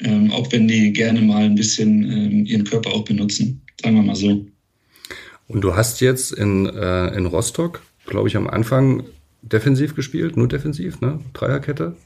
[0.00, 3.62] ähm, auch wenn die gerne mal ein bisschen ähm, ihren Körper auch benutzen.
[3.80, 4.46] Sagen wir mal so.
[5.48, 9.04] Und du hast jetzt in, äh, in Rostock, glaube ich, am Anfang
[9.42, 11.20] defensiv gespielt, nur defensiv, ne?
[11.32, 11.96] Dreierkette.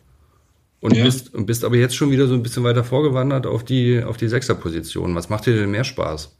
[0.80, 1.04] Und ja.
[1.04, 4.28] bist, bist aber jetzt schon wieder so ein bisschen weiter vorgewandert auf die, auf die
[4.28, 5.14] Sechserposition.
[5.14, 6.36] Was macht dir denn mehr Spaß?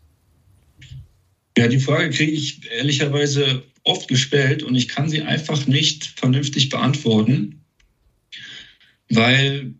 [1.59, 6.69] Ja, die Frage kriege ich ehrlicherweise oft gestellt und ich kann sie einfach nicht vernünftig
[6.71, 7.61] beantworten,
[9.11, 9.75] weil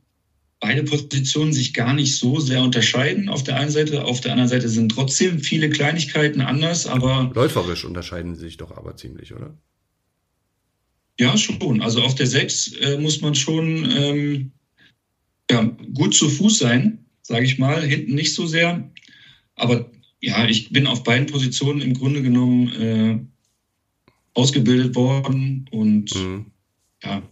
[0.61, 4.05] beide Positionen sich gar nicht so sehr unterscheiden auf der einen Seite.
[4.05, 7.33] Auf der anderen Seite sind trotzdem viele Kleinigkeiten anders, aber.
[7.35, 9.57] Läuferisch unterscheiden sie sich doch aber ziemlich, oder?
[11.19, 11.83] Ja, schon.
[11.83, 14.53] Also auf der 6 äh, muss man schon ähm,
[15.51, 15.63] ja,
[15.95, 17.83] gut zu Fuß sein, sage ich mal.
[17.83, 18.91] Hinten nicht so sehr.
[19.55, 23.19] Aber ja, ich bin auf beiden Positionen im Grunde genommen äh,
[24.35, 26.47] ausgebildet worden und mhm.
[27.03, 27.23] ja,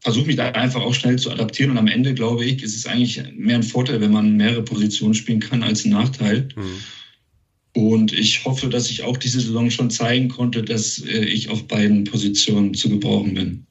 [0.00, 1.72] versuche mich da einfach auch schnell zu adaptieren.
[1.72, 5.14] Und am Ende, glaube ich, ist es eigentlich mehr ein Vorteil, wenn man mehrere Positionen
[5.14, 6.48] spielen kann, als ein Nachteil.
[6.56, 7.82] Mhm.
[7.82, 11.68] Und ich hoffe, dass ich auch diese Saison schon zeigen konnte, dass äh, ich auf
[11.68, 13.66] beiden Positionen zu gebrauchen bin.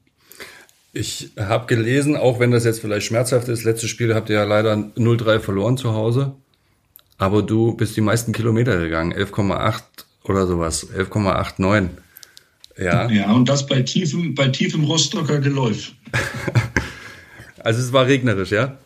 [0.92, 4.44] Ich habe gelesen, auch wenn das jetzt vielleicht schmerzhaft ist, letztes Spiel habt ihr ja
[4.44, 6.34] leider 0-3 verloren zu Hause.
[7.18, 9.82] Aber du bist die meisten Kilometer gegangen, 11,8
[10.24, 11.90] oder sowas, 11,89.
[12.78, 13.10] Ja.
[13.10, 15.92] ja, und das bei tiefem, bei tiefem Rostocker Geläuf.
[17.58, 18.78] also es war regnerisch, ja?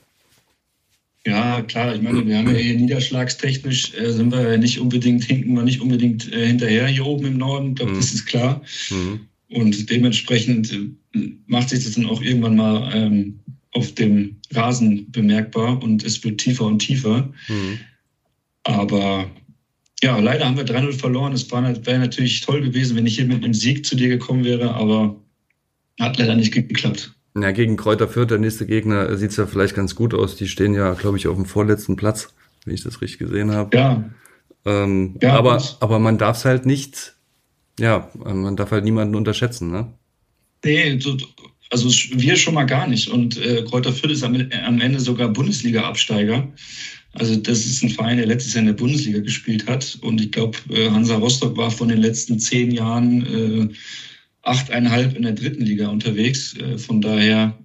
[1.27, 1.94] Ja, klar.
[1.94, 5.62] Ich meine, wir haben ja hier niederschlagstechnisch äh, sind wir ja nicht unbedingt, hinken wir
[5.62, 7.70] nicht unbedingt äh, hinterher hier oben im Norden.
[7.70, 7.97] Ich glaube, mhm.
[7.97, 8.62] das ist klar.
[8.90, 9.20] Mhm.
[9.49, 13.40] Und dementsprechend äh, macht sich das dann auch irgendwann mal ähm,
[13.73, 17.33] auf dem Rasen bemerkbar und es wird tiefer und tiefer.
[17.49, 17.79] Mhm.
[18.64, 19.31] Aber
[20.05, 21.33] ja, leider haben wir 3-0 verloren.
[21.33, 24.75] Es wäre natürlich toll gewesen, wenn ich hier mit einem Sieg zu dir gekommen wäre,
[24.75, 25.17] aber
[25.99, 27.14] hat leider nicht geklappt.
[27.35, 30.37] Ja, gegen Kräuter Fürth, der nächste Gegner, sieht es ja vielleicht ganz gut aus.
[30.37, 32.35] Die stehen ja, glaube ich, auf dem vorletzten Platz,
[32.67, 33.75] wenn ich das richtig gesehen habe.
[33.75, 34.05] Ja.
[34.67, 37.14] Ähm, ja aber, aber man darf es halt nicht,
[37.81, 39.90] ja, man darf halt niemanden unterschätzen, ne?
[40.67, 40.99] Nee,
[41.71, 43.09] also wir schon mal gar nicht.
[43.09, 44.35] Und äh, Kräuter Fürth ist am,
[44.67, 46.53] am Ende sogar Bundesliga-Absteiger.
[47.14, 49.98] Also das ist ein Verein, der letztes Jahr in der Bundesliga gespielt hat.
[50.03, 53.74] Und ich glaube, äh, Hansa Rostock war von den letzten zehn Jahren äh,
[54.42, 56.57] achteinhalb in der dritten Liga unterwegs.
[56.57, 57.57] Äh, von daher,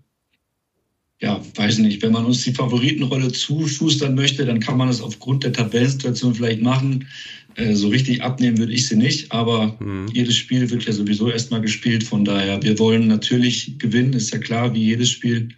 [1.19, 5.43] ja, weiß nicht, wenn man uns die Favoritenrolle zuschustern möchte, dann kann man das aufgrund
[5.43, 7.07] der Tabellensituation vielleicht machen.
[7.55, 10.07] Äh, so richtig abnehmen würde ich sie nicht, aber mhm.
[10.13, 12.03] jedes Spiel wird ja sowieso erstmal gespielt.
[12.03, 15.49] Von daher, wir wollen natürlich gewinnen, ist ja klar, wie jedes Spiel.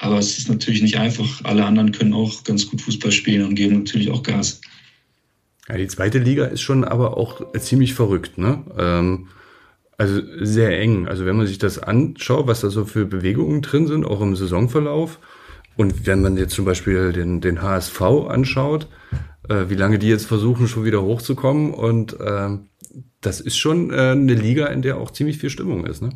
[0.00, 1.44] Aber es ist natürlich nicht einfach.
[1.44, 4.60] Alle anderen können auch ganz gut Fußball spielen und geben natürlich auch Gas.
[5.68, 8.64] Ja, die zweite Liga ist schon aber auch ziemlich verrückt, ne?
[8.76, 9.28] Ähm
[10.00, 11.08] also sehr eng.
[11.08, 14.34] Also wenn man sich das anschaut, was da so für Bewegungen drin sind, auch im
[14.34, 15.18] Saisonverlauf.
[15.76, 18.88] Und wenn man jetzt zum Beispiel den, den HSV anschaut,
[19.50, 21.74] äh, wie lange die jetzt versuchen, schon wieder hochzukommen.
[21.74, 22.48] Und äh,
[23.20, 26.00] das ist schon äh, eine Liga, in der auch ziemlich viel Stimmung ist.
[26.00, 26.12] Ne?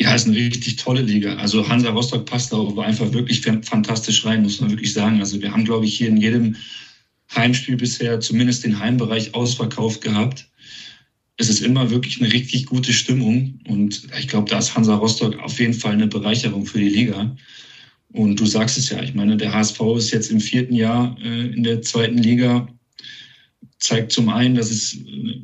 [0.00, 1.34] Ja, ist eine richtig tolle Liga.
[1.36, 5.18] Also Hansa Rostock passt da einfach wirklich fantastisch rein, muss man wirklich sagen.
[5.18, 6.56] Also wir haben, glaube ich, hier in jedem
[7.34, 10.48] Heimspiel bisher zumindest den Heimbereich ausverkauft gehabt.
[11.36, 13.60] es ist immer wirklich eine richtig gute Stimmung.
[13.66, 17.36] Und ich glaube, da ist Hansa Rostock auf jeden Fall eine Bereicherung für die Liga.
[18.12, 21.46] Und du sagst es ja, ich meine, der HSV ist jetzt im vierten Jahr äh,
[21.52, 22.68] in der zweiten Liga,
[23.78, 25.42] zeigt zum einen, dass es äh,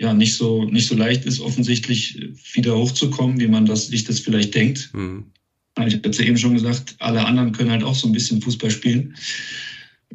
[0.00, 2.20] ja nicht so, nicht so leicht ist, offensichtlich
[2.52, 4.90] wieder hochzukommen, wie man das, sich das vielleicht denkt.
[4.92, 5.24] Mhm.
[5.86, 9.14] Ich hatte eben schon gesagt, alle anderen können halt auch so ein bisschen Fußball spielen.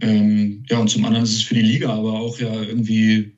[0.01, 3.33] Ähm, ja, und zum anderen ist es für die Liga aber auch ja irgendwie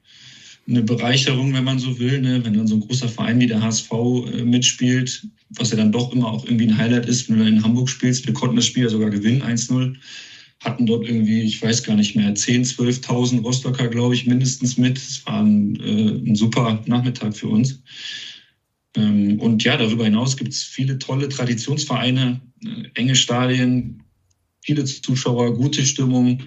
[0.68, 2.44] eine Bereicherung, wenn man so will, ne?
[2.46, 6.14] wenn dann so ein großer Verein wie der HSV äh, mitspielt, was ja dann doch
[6.14, 8.28] immer auch irgendwie ein Highlight ist, wenn du in Hamburg spielst.
[8.28, 9.96] Wir konnten das Spiel ja sogar gewinnen, 1-0.
[10.62, 14.98] Hatten dort irgendwie, ich weiß gar nicht mehr, 10.000, 12.000 Rostocker, glaube ich, mindestens mit.
[14.98, 17.82] Es war ein, äh, ein super Nachmittag für uns.
[18.96, 24.04] Ähm, und ja, darüber hinaus gibt es viele tolle Traditionsvereine, äh, enge Stadien,
[24.62, 26.44] viele Zuschauer, gute Stimmung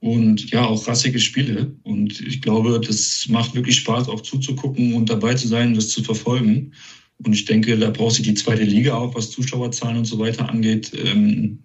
[0.00, 1.76] und ja, auch rassige Spiele.
[1.82, 6.02] Und ich glaube, das macht wirklich Spaß, auch zuzugucken und dabei zu sein, das zu
[6.02, 6.72] verfolgen.
[7.22, 10.48] Und ich denke, da braucht sich die zweite Liga auch, was Zuschauerzahlen und so weiter
[10.48, 11.58] angeht, ähm,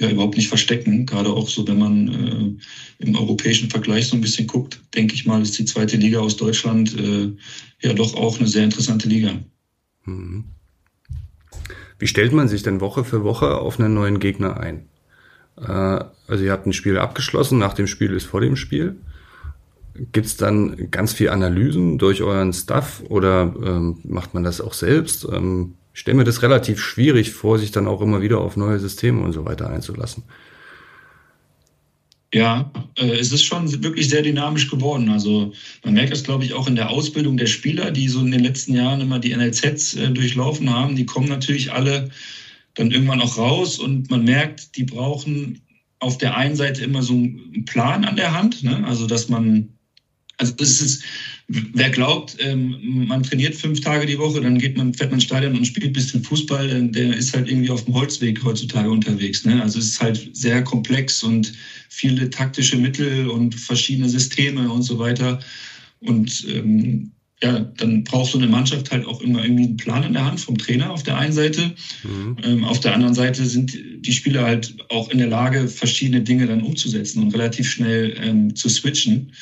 [0.00, 1.06] ja überhaupt nicht verstecken.
[1.06, 5.26] Gerade auch so, wenn man äh, im europäischen Vergleich so ein bisschen guckt, denke ich
[5.26, 7.32] mal, ist die zweite Liga aus Deutschland äh,
[7.80, 9.32] ja doch auch eine sehr interessante Liga.
[10.04, 10.44] Mhm.
[11.98, 14.88] Wie stellt man sich denn Woche für Woche auf einen neuen Gegner ein?
[15.58, 18.96] Äh, also ihr habt ein Spiel abgeschlossen, nach dem Spiel ist vor dem Spiel.
[20.12, 24.74] Gibt es dann ganz viel Analysen durch euren Staff oder ähm, macht man das auch
[24.74, 25.26] selbst?
[25.32, 28.78] Ähm, ich stelle mir das relativ schwierig vor, sich dann auch immer wieder auf neue
[28.78, 30.24] Systeme und so weiter einzulassen.
[32.34, 35.08] Ja, äh, es ist schon wirklich sehr dynamisch geworden.
[35.08, 38.30] Also man merkt das, glaube ich, auch in der Ausbildung der Spieler, die so in
[38.30, 40.96] den letzten Jahren immer die NLZs äh, durchlaufen haben.
[40.96, 42.10] Die kommen natürlich alle
[42.74, 45.62] dann irgendwann auch raus und man merkt, die brauchen
[46.00, 48.84] auf der einen Seite immer so einen Plan an der Hand, ne?
[48.86, 49.70] also dass man,
[50.36, 51.04] also es ist,
[51.48, 55.24] wer glaubt, ähm, man trainiert fünf Tage die Woche, dann geht man, fährt man ins
[55.24, 59.44] Stadion und spielt ein bisschen Fußball, der ist halt irgendwie auf dem Holzweg heutzutage unterwegs.
[59.44, 59.62] Ne?
[59.62, 61.52] Also es ist halt sehr komplex und
[61.88, 65.40] viele taktische Mittel und verschiedene Systeme und so weiter.
[66.00, 70.14] Und ähm, ja, dann braucht so eine Mannschaft halt auch immer irgendwie einen Plan in
[70.14, 71.74] der Hand vom Trainer auf der einen Seite.
[72.02, 72.36] Mhm.
[72.42, 76.46] Ähm, auf der anderen Seite sind die Spieler halt auch in der Lage, verschiedene Dinge
[76.46, 79.32] dann umzusetzen und relativ schnell ähm, zu switchen.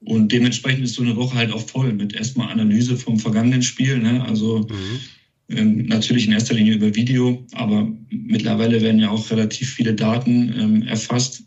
[0.00, 3.98] Und dementsprechend ist so eine Woche halt auch voll mit erstmal Analyse vom vergangenen Spiel.
[3.98, 4.24] Ne?
[4.24, 5.56] Also mhm.
[5.56, 10.54] ähm, natürlich in erster Linie über Video, aber mittlerweile werden ja auch relativ viele Daten
[10.58, 11.44] ähm, erfasst,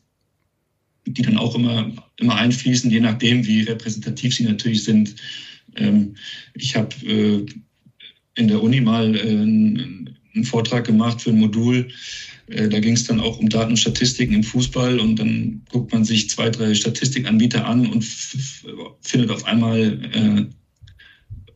[1.06, 5.16] die dann auch immer, immer einfließen, je nachdem, wie repräsentativ sie natürlich sind
[5.76, 6.16] ähm,
[6.54, 7.46] ich habe äh,
[8.36, 11.88] in der Uni mal äh, einen, Vortrag gemacht für ein Modul.
[12.48, 15.91] Äh, da ging es dann auch um Daten und Statistiken im Fußball und dann guckt
[15.91, 18.04] man sich zwei, drei Statistikanbieter an und
[19.02, 20.46] findet auf einmal äh,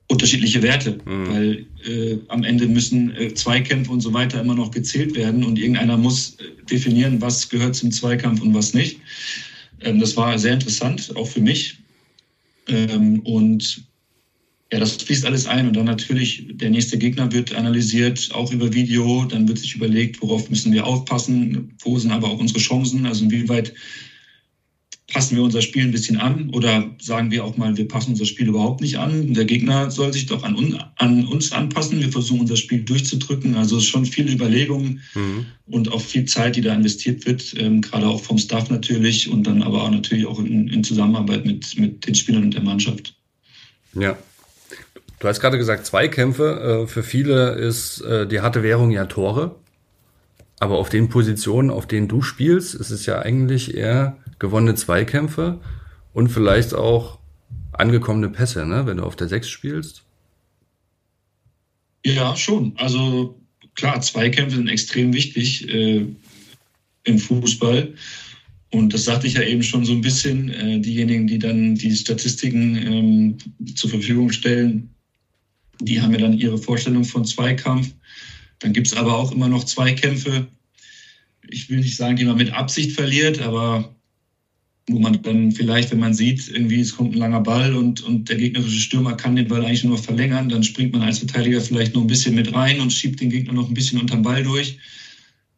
[0.10, 1.28] unterschiedliche Werte, mhm.
[1.30, 5.60] weil äh, am Ende müssen äh, Zweikämpfe und so weiter immer noch gezählt werden und
[5.60, 9.00] irgendeiner muss äh, definieren, was gehört zum Zweikampf und was nicht.
[9.82, 11.78] Ähm, das war sehr interessant, auch für mich.
[12.68, 13.87] Ähm, und
[14.72, 18.74] ja, das fließt alles ein und dann natürlich der nächste Gegner wird analysiert, auch über
[18.74, 19.24] Video.
[19.26, 23.24] Dann wird sich überlegt, worauf müssen wir aufpassen, wo sind aber auch unsere Chancen, also
[23.24, 23.74] inwieweit
[25.14, 28.26] passen wir unser Spiel ein bisschen an oder sagen wir auch mal, wir passen unser
[28.26, 29.34] Spiel überhaupt nicht an.
[29.34, 32.02] Der Gegner soll sich doch an, un, an uns anpassen.
[32.02, 33.56] Wir versuchen unser Spiel durchzudrücken.
[33.56, 35.46] Also es ist schon viele Überlegungen mhm.
[35.68, 39.48] und auch viel Zeit, die da investiert wird, ähm, gerade auch vom Staff natürlich und
[39.48, 43.16] dann aber auch natürlich auch in, in Zusammenarbeit mit, mit den Spielern und der Mannschaft.
[43.94, 44.18] Ja,
[45.20, 46.84] Du hast gerade gesagt, Zweikämpfe.
[46.84, 49.56] Äh, für viele ist äh, die harte Währung ja Tore.
[50.60, 55.60] Aber auf den Positionen, auf denen du spielst, ist es ja eigentlich eher gewonnene Zweikämpfe
[56.14, 57.20] und vielleicht auch
[57.74, 58.86] angekommene Pässe, ne?
[58.86, 60.04] wenn du auf der Sechs spielst.
[62.04, 62.74] Ja, schon.
[62.78, 63.40] Also
[63.76, 66.06] klar, Zweikämpfe sind extrem wichtig äh,
[67.04, 67.94] im Fußball.
[68.72, 70.50] Und das sagte ich ja eben schon so ein bisschen.
[70.50, 73.38] Äh, diejenigen, die dann die Statistiken ähm,
[73.76, 74.90] zur Verfügung stellen,
[75.82, 77.94] die haben ja dann ihre Vorstellung von Zweikampf.
[78.60, 80.48] Dann gibt es aber auch immer noch Zweikämpfe.
[81.50, 83.94] Ich will nicht sagen, die man mit Absicht verliert, aber
[84.90, 88.30] wo man dann vielleicht, wenn man sieht, irgendwie es kommt ein langer Ball und, und
[88.30, 91.94] der gegnerische Stürmer kann den Ball eigentlich nur verlängern, dann springt man als Verteidiger vielleicht
[91.94, 94.80] noch ein bisschen mit rein und schiebt den Gegner noch ein bisschen unterm Ball durch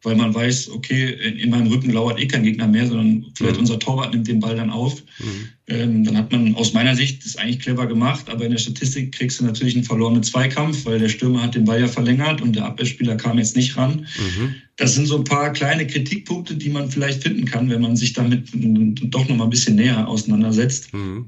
[0.02, 3.60] weil man weiß, okay, in meinem Rücken lauert eh kein Gegner mehr, sondern vielleicht mhm.
[3.60, 5.02] unser Torwart nimmt den Ball dann auf.
[5.18, 5.48] Mhm.
[5.66, 9.12] Ähm, dann hat man aus meiner Sicht das eigentlich clever gemacht, aber in der Statistik
[9.12, 12.56] kriegst du natürlich einen verlorenen Zweikampf, weil der Stürmer hat den Ball ja verlängert und
[12.56, 14.06] der Abwehrspieler kam jetzt nicht ran.
[14.18, 14.54] Mhm.
[14.76, 18.14] Das sind so ein paar kleine Kritikpunkte, die man vielleicht finden kann, wenn man sich
[18.14, 20.94] damit doch noch mal ein bisschen näher auseinandersetzt.
[20.94, 21.26] Mhm.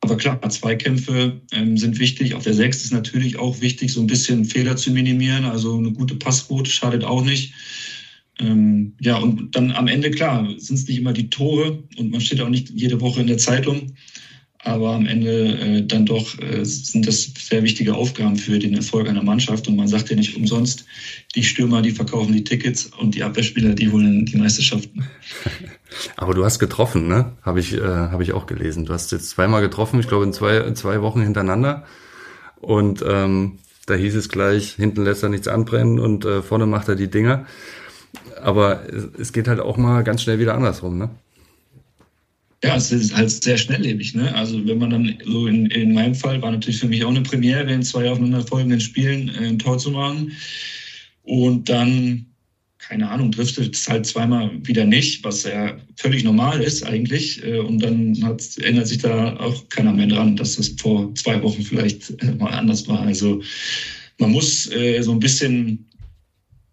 [0.00, 2.34] aber klar, Zweikämpfe ähm, sind wichtig.
[2.34, 5.44] Auf der Sechs ist natürlich auch wichtig, so ein bisschen Fehler zu minimieren.
[5.44, 7.52] Also eine gute Passquote schadet auch nicht.
[8.40, 12.20] Ähm, ja, und dann am Ende, klar, sind es nicht immer die Tore und man
[12.20, 13.94] steht auch nicht jede Woche in der Zeitung.
[14.64, 19.08] Aber am Ende äh, dann doch äh, sind das sehr wichtige Aufgaben für den Erfolg
[19.08, 19.68] einer Mannschaft.
[19.68, 20.86] Und man sagt ja nicht umsonst,
[21.34, 25.04] die Stürmer, die verkaufen die Tickets und die Abwehrspieler, die holen die Meisterschaften.
[26.16, 27.32] Aber du hast getroffen, ne?
[27.42, 28.86] Habe ich, äh, hab ich auch gelesen.
[28.86, 31.84] Du hast jetzt zweimal getroffen, ich glaube in zwei, zwei Wochen hintereinander.
[32.56, 36.88] Und ähm, da hieß es gleich, hinten lässt er nichts anbrennen und äh, vorne macht
[36.88, 37.44] er die Dinger.
[38.44, 38.82] Aber
[39.18, 41.08] es geht halt auch mal ganz schnell wieder andersrum, ne?
[42.62, 44.14] Ja, es ist halt sehr schnelllebig.
[44.14, 44.34] Ne?
[44.34, 47.22] Also wenn man dann so in, in meinem Fall war natürlich für mich auch eine
[47.22, 50.32] Premiere, in zwei aufeinanderfolgenden Spielen äh, ein Tor zu machen.
[51.22, 52.26] Und dann,
[52.76, 57.42] keine Ahnung, driftet es halt zweimal wieder nicht, was ja völlig normal ist eigentlich.
[57.44, 58.14] Äh, und dann
[58.62, 62.50] ändert sich da auch keiner mehr dran, dass das vor zwei Wochen vielleicht äh, mal
[62.50, 63.00] anders war.
[63.00, 63.42] Also
[64.18, 65.86] man muss äh, so ein bisschen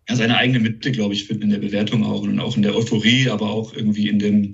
[0.10, 2.76] ja, seine eigene Mitte, glaube ich, finden in der Bewertung auch und auch in der
[2.76, 4.54] Euphorie, aber auch irgendwie in dem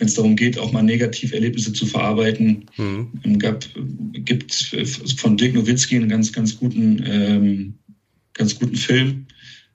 [0.00, 2.64] wenn es darum geht, auch mal Negativerlebnisse zu verarbeiten.
[2.78, 3.08] Mhm.
[3.22, 3.66] Es gab,
[4.14, 4.54] gibt
[5.16, 7.74] von Dirk Nowitzki einen ganz, ganz guten, ähm,
[8.32, 9.26] ganz guten Film.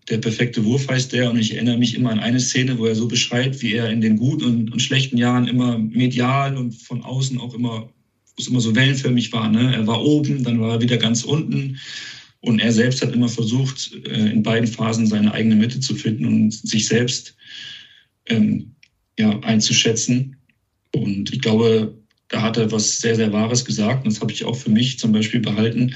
[0.09, 1.29] Der perfekte Wurf heißt der.
[1.29, 4.01] Und ich erinnere mich immer an eine Szene, wo er so beschreibt, wie er in
[4.01, 8.47] den guten und, und schlechten Jahren immer medial und von außen auch immer, wo es
[8.47, 9.47] immer so wellenförmig war.
[9.51, 9.75] Ne?
[9.75, 11.77] Er war oben, dann war er wieder ganz unten.
[12.45, 16.25] Und er selbst hat immer versucht, äh, in beiden Phasen seine eigene Mitte zu finden
[16.25, 17.35] und sich selbst
[18.27, 18.75] ähm,
[19.17, 20.37] ja, einzuschätzen.
[20.93, 24.05] Und ich glaube, da hat er was sehr, sehr Wahres gesagt.
[24.05, 25.95] Und das habe ich auch für mich zum Beispiel behalten.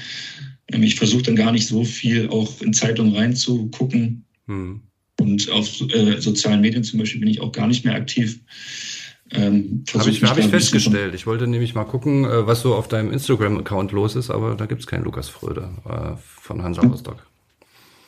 [0.72, 4.24] Ähm, ich versuche dann gar nicht so viel auch in Zeitungen reinzugucken.
[4.46, 4.80] Hm.
[5.20, 8.40] Und auf äh, sozialen Medien zum Beispiel bin ich auch gar nicht mehr aktiv.
[9.32, 11.14] Ähm, Habe ich, hab ich festgestellt.
[11.14, 14.66] Ich wollte nämlich mal gucken, äh, was so auf deinem Instagram-Account los ist, aber da
[14.66, 17.26] gibt es keinen Lukas Fröde äh, von Hansa Rostock.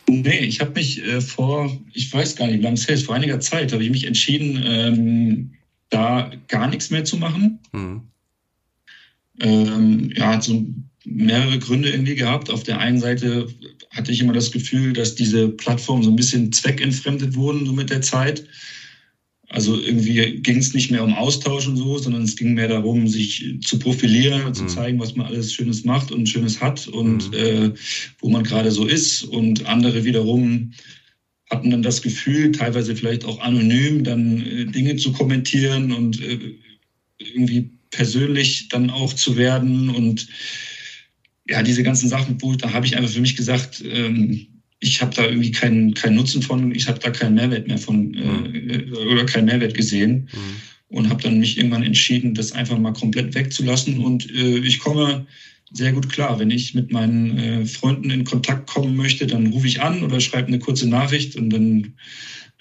[0.08, 3.38] Nee, ich habe mich äh, vor, ich weiß gar nicht, lange es ist, vor einiger
[3.38, 5.50] Zeit habe ich mich entschieden, ähm,
[5.90, 7.61] da gar nichts mehr zu machen.
[7.72, 8.02] Mhm.
[9.40, 10.66] Ähm, ja, hat so
[11.04, 12.50] mehrere Gründe irgendwie gehabt.
[12.50, 13.46] Auf der einen Seite
[13.90, 17.90] hatte ich immer das Gefühl, dass diese Plattformen so ein bisschen zweckentfremdet wurden so mit
[17.90, 18.44] der Zeit.
[19.52, 23.06] Also irgendwie ging es nicht mehr um Austausch und so, sondern es ging mehr darum,
[23.06, 24.54] sich zu profilieren, mhm.
[24.54, 27.34] zu zeigen, was man alles Schönes macht und Schönes hat und mhm.
[27.34, 27.70] äh,
[28.20, 29.24] wo man gerade so ist.
[29.24, 30.72] Und andere wiederum
[31.50, 36.38] hatten dann das Gefühl, teilweise vielleicht auch anonym, dann äh, Dinge zu kommentieren und äh,
[37.18, 39.90] irgendwie persönlich dann auch zu werden.
[39.90, 40.28] Und
[41.46, 44.46] ja, diese ganzen Sachen, da habe ich einfach für mich gesagt, ähm,
[44.83, 48.14] ich habe da irgendwie keinen, keinen Nutzen von, ich habe da keinen Mehrwert mehr von
[48.14, 48.92] äh, mhm.
[49.12, 50.97] oder keinen Mehrwert gesehen mhm.
[50.97, 53.99] und habe dann mich irgendwann entschieden, das einfach mal komplett wegzulassen.
[53.99, 55.27] Und äh, ich komme
[55.71, 56.38] sehr gut klar.
[56.40, 60.21] Wenn ich mit meinen äh, Freunden in Kontakt kommen möchte, dann rufe ich an oder
[60.21, 61.95] schreibe eine kurze Nachricht und dann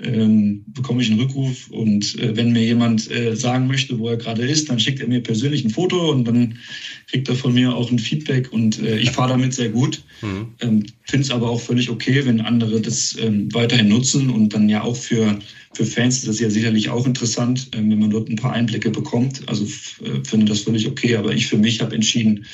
[0.03, 1.69] ähm, bekomme ich einen Rückruf.
[1.69, 5.07] Und äh, wenn mir jemand äh, sagen möchte, wo er gerade ist, dann schickt er
[5.07, 6.57] mir persönlich ein Foto und dann
[7.07, 8.51] kriegt er von mir auch ein Feedback.
[8.51, 10.03] Und äh, ich fahre damit sehr gut.
[10.21, 10.47] Mhm.
[10.61, 14.29] Ähm, Finde es aber auch völlig okay, wenn andere das ähm, weiterhin nutzen.
[14.29, 15.39] Und dann ja auch für,
[15.73, 18.89] für Fans ist das ja sicherlich auch interessant, ähm, wenn man dort ein paar Einblicke
[18.89, 19.47] bekommt.
[19.47, 19.65] Also
[20.03, 21.15] äh, finde das völlig okay.
[21.15, 22.45] Aber ich für mich habe entschieden,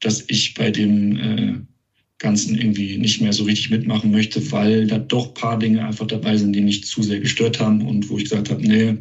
[0.00, 1.73] dass ich bei dem äh,
[2.18, 6.06] Ganzen irgendwie nicht mehr so richtig mitmachen möchte, weil da doch ein paar Dinge einfach
[6.06, 8.98] dabei sind, die mich zu sehr gestört haben und wo ich gesagt habe, nee,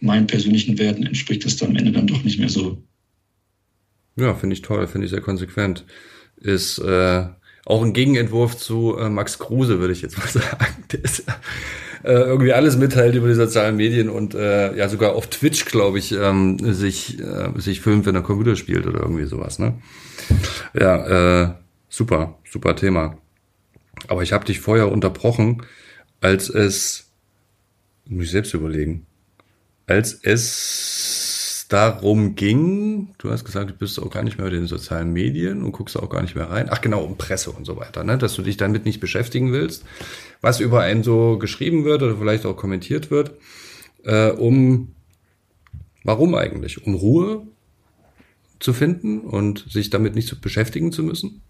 [0.00, 2.82] meinen persönlichen Werten entspricht das dann am Ende dann doch nicht mehr so.
[4.16, 5.86] Ja, finde ich toll, finde ich sehr konsequent.
[6.36, 7.26] Ist äh,
[7.64, 10.84] auch ein Gegenentwurf zu äh, Max Kruse, würde ich jetzt mal sagen.
[10.92, 11.24] Der ist
[12.04, 15.98] äh, irgendwie alles mitteilt über die sozialen Medien und äh, ja sogar auf Twitch, glaube
[15.98, 19.74] ich, ähm, sich, äh, sich filmt, wenn er Computer spielt oder irgendwie sowas, ne?
[20.74, 21.54] Ja, äh,
[21.88, 23.18] Super, super Thema.
[24.06, 25.62] Aber ich habe dich vorher unterbrochen,
[26.20, 27.10] als es,
[28.06, 29.06] muss ich selbst überlegen,
[29.86, 34.66] als es darum ging, du hast gesagt, du bist auch gar nicht mehr mit den
[34.66, 36.68] sozialen Medien und guckst auch gar nicht mehr rein.
[36.70, 38.16] Ach genau, um Presse und so weiter, ne?
[38.16, 39.84] dass du dich damit nicht beschäftigen willst,
[40.40, 43.32] was über einen so geschrieben wird oder vielleicht auch kommentiert wird,
[44.04, 44.94] äh, um,
[46.04, 46.86] warum eigentlich?
[46.86, 47.46] Um Ruhe
[48.60, 51.42] zu finden und sich damit nicht zu beschäftigen zu müssen?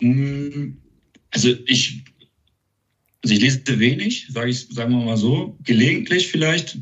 [0.00, 0.76] Mm,
[1.30, 2.04] also ich,
[3.22, 6.78] also ich lese wenig, sage ich, sagen wir mal so, gelegentlich vielleicht,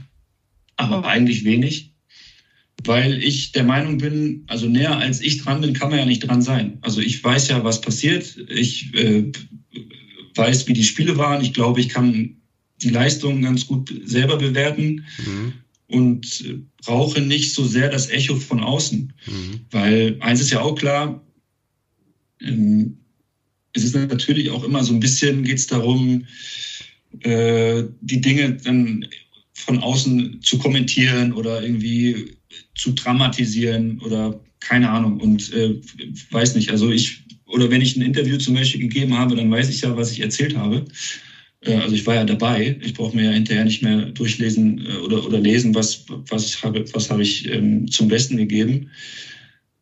[0.76, 1.92] aber eigentlich wenig,
[2.84, 6.20] weil ich der Meinung bin, also näher als ich dran bin, kann man ja nicht
[6.20, 6.78] dran sein.
[6.80, 9.32] Also ich weiß ja, was passiert, ich äh,
[10.34, 12.36] weiß, wie die Spiele waren, ich glaube, ich kann
[12.80, 15.04] die Leistungen ganz gut selber bewerten.
[15.24, 15.52] Mhm.
[15.88, 16.44] und
[16.84, 19.12] brauche nicht so sehr das Echo von außen.
[19.26, 19.60] Mhm.
[19.70, 21.24] Weil eins ist ja auch klar,
[22.40, 22.97] ähm,
[23.72, 26.24] es ist natürlich auch immer so ein bisschen, geht es darum,
[27.20, 29.06] äh, die Dinge dann
[29.52, 32.36] von außen zu kommentieren oder irgendwie
[32.74, 35.80] zu dramatisieren oder keine Ahnung und äh,
[36.30, 36.70] weiß nicht.
[36.70, 39.96] Also ich, oder wenn ich ein Interview zum Beispiel gegeben habe, dann weiß ich ja,
[39.96, 40.84] was ich erzählt habe.
[41.60, 42.78] Äh, also ich war ja dabei.
[42.82, 46.84] Ich brauche mir ja hinterher nicht mehr durchlesen äh, oder, oder lesen, was, was habe,
[46.92, 48.90] was habe ich ähm, zum Besten gegeben.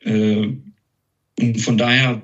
[0.00, 0.48] Äh,
[1.38, 2.22] und von daher,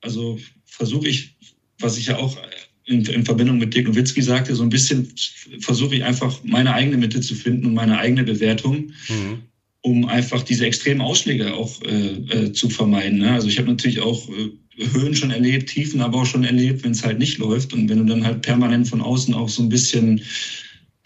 [0.00, 0.38] also
[0.68, 1.36] versuche ich,
[1.78, 2.36] was ich ja auch
[2.84, 5.12] in, in Verbindung mit Dirk Nowitzki sagte, so ein bisschen
[5.60, 8.92] versuche ich einfach meine eigene Mitte zu finden und meine eigene Bewertung.
[9.08, 9.42] Mhm
[9.80, 13.18] um einfach diese extremen Ausschläge auch äh, äh, zu vermeiden.
[13.18, 13.32] Ne?
[13.32, 14.50] Also ich habe natürlich auch äh,
[14.92, 17.72] Höhen schon erlebt, Tiefen aber auch schon erlebt, wenn es halt nicht läuft.
[17.72, 20.22] Und wenn du dann halt permanent von außen auch so ein bisschen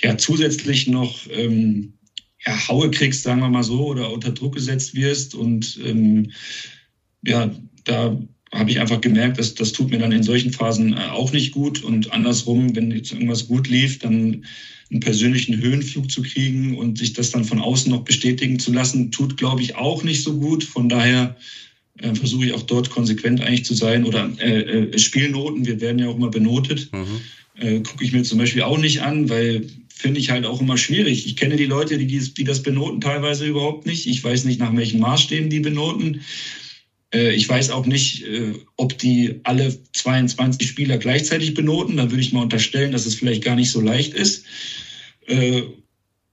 [0.00, 1.92] ja, zusätzlich noch ähm,
[2.44, 5.34] ja, Haue kriegst, sagen wir mal so, oder unter Druck gesetzt wirst.
[5.34, 6.32] Und ähm,
[7.24, 7.54] ja,
[7.84, 8.18] da
[8.52, 11.52] habe ich einfach gemerkt, dass das tut mir dann in solchen Phasen äh, auch nicht
[11.52, 11.82] gut.
[11.82, 14.44] Und andersrum, wenn jetzt irgendwas gut lief, dann
[14.90, 19.10] einen persönlichen Höhenflug zu kriegen und sich das dann von außen noch bestätigen zu lassen,
[19.10, 20.64] tut, glaube ich, auch nicht so gut.
[20.64, 21.36] Von daher
[21.98, 24.04] äh, versuche ich auch dort konsequent eigentlich zu sein.
[24.04, 26.90] Oder äh, äh, Spielnoten, wir werden ja auch immer benotet.
[26.92, 27.20] Mhm.
[27.56, 30.76] Äh, Gucke ich mir zum Beispiel auch nicht an, weil finde ich halt auch immer
[30.76, 31.26] schwierig.
[31.26, 34.06] Ich kenne die Leute, die, die das benoten, teilweise überhaupt nicht.
[34.06, 36.20] Ich weiß nicht, nach welchen Maßstäben die benoten.
[37.12, 41.96] Äh, ich weiß auch nicht, äh, ob die alle 22 Spieler gleichzeitig benoten.
[41.96, 44.44] Da würde ich mal unterstellen, dass es vielleicht gar nicht so leicht ist.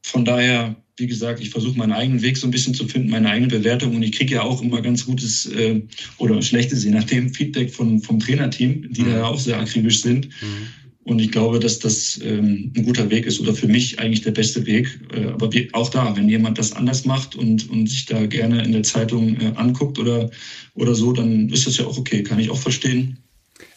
[0.02, 3.30] Von daher wie gesagt, ich versuche meinen eigenen Weg so ein bisschen zu finden, meine
[3.30, 5.82] eigene Bewertung und ich kriege ja auch immer ganz gutes äh,
[6.18, 9.14] oder schlechtes, je nachdem, Feedback von, vom Trainerteam, die mhm.
[9.14, 10.28] da auch sehr akribisch sind.
[10.28, 10.68] Mhm.
[11.06, 14.32] Und ich glaube, dass das ähm, ein guter Weg ist oder für mich eigentlich der
[14.32, 15.00] beste Weg.
[15.14, 18.64] Äh, aber wie, auch da, wenn jemand das anders macht und, und sich da gerne
[18.64, 20.30] in der Zeitung äh, anguckt oder,
[20.76, 23.18] oder so, dann ist das ja auch okay, kann ich auch verstehen.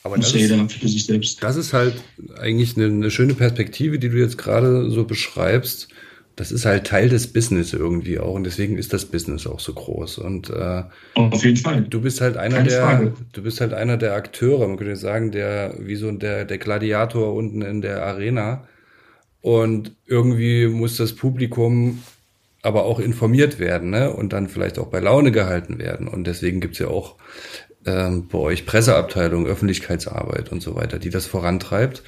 [0.04, 1.42] Aber das ist, für sich selbst.
[1.42, 1.94] das ist halt
[2.36, 5.88] eigentlich eine, eine schöne Perspektive, die du jetzt gerade so beschreibst
[6.36, 9.74] das ist halt Teil des Business irgendwie auch und deswegen ist das Business auch so
[9.74, 10.82] groß und äh,
[11.14, 11.82] auf jeden Fall.
[11.82, 13.12] Du bist halt einer Keine der, Frage.
[13.32, 17.34] du bist halt einer der Akteure, man könnte sagen, der wie so der der Gladiator
[17.34, 18.66] unten in der Arena
[19.40, 22.02] und irgendwie muss das Publikum
[22.62, 24.12] aber auch informiert werden ne?
[24.12, 27.16] und dann vielleicht auch bei Laune gehalten werden und deswegen gibt's ja auch
[27.84, 32.02] ähm, bei euch Presseabteilung, Öffentlichkeitsarbeit und so weiter, die das vorantreibt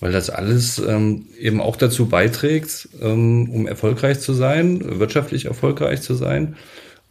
[0.00, 6.02] weil das alles ähm, eben auch dazu beiträgt, ähm, um erfolgreich zu sein, wirtschaftlich erfolgreich
[6.02, 6.56] zu sein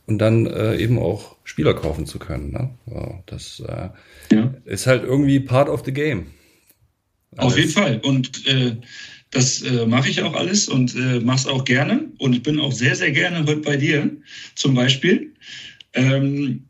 [0.05, 2.51] und dann äh, eben auch Spieler kaufen zu können.
[2.51, 2.69] Ne?
[2.93, 3.89] Ja, das äh,
[4.35, 4.53] ja.
[4.65, 6.27] ist halt irgendwie part of the game.
[7.35, 7.53] Alles.
[7.53, 7.99] Auf jeden Fall.
[8.03, 8.77] Und äh,
[9.31, 12.05] das äh, mache ich auch alles und äh, mache es auch gerne.
[12.17, 14.09] Und ich bin auch sehr, sehr gerne heute bei dir
[14.55, 15.33] zum Beispiel.
[15.93, 16.63] Ähm,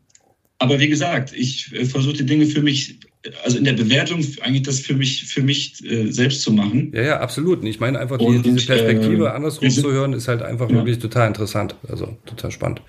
[0.58, 2.98] aber wie gesagt, ich äh, versuche die Dinge für mich
[3.44, 6.92] also in der Bewertung eigentlich das für mich, für mich äh, selbst zu machen.
[6.94, 7.64] Ja, ja, absolut.
[7.64, 10.76] Ich meine einfach, die, diese Perspektive äh, andersrum zu hören, ist halt einfach ja.
[10.76, 11.76] wirklich total interessant.
[11.88, 12.82] Also total spannend.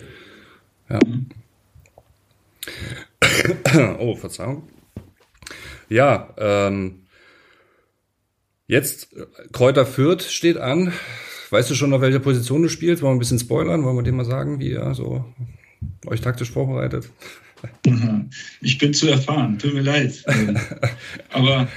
[0.90, 1.00] Ja.
[1.06, 1.28] Mhm.
[4.00, 4.64] oh, Verzeihung.
[5.90, 7.06] Ja, ähm,
[8.68, 9.10] jetzt
[9.52, 10.94] Kräuter Fürth steht an.
[11.50, 13.02] Weißt du schon, auf welcher Position du spielst?
[13.02, 13.84] Wollen wir ein bisschen spoilern?
[13.84, 15.26] Wollen wir dir mal sagen, wie ihr so
[16.06, 17.10] euch taktisch vorbereitet?
[18.62, 20.24] Ich bin zu erfahren, tut mir leid.
[21.30, 21.68] Aber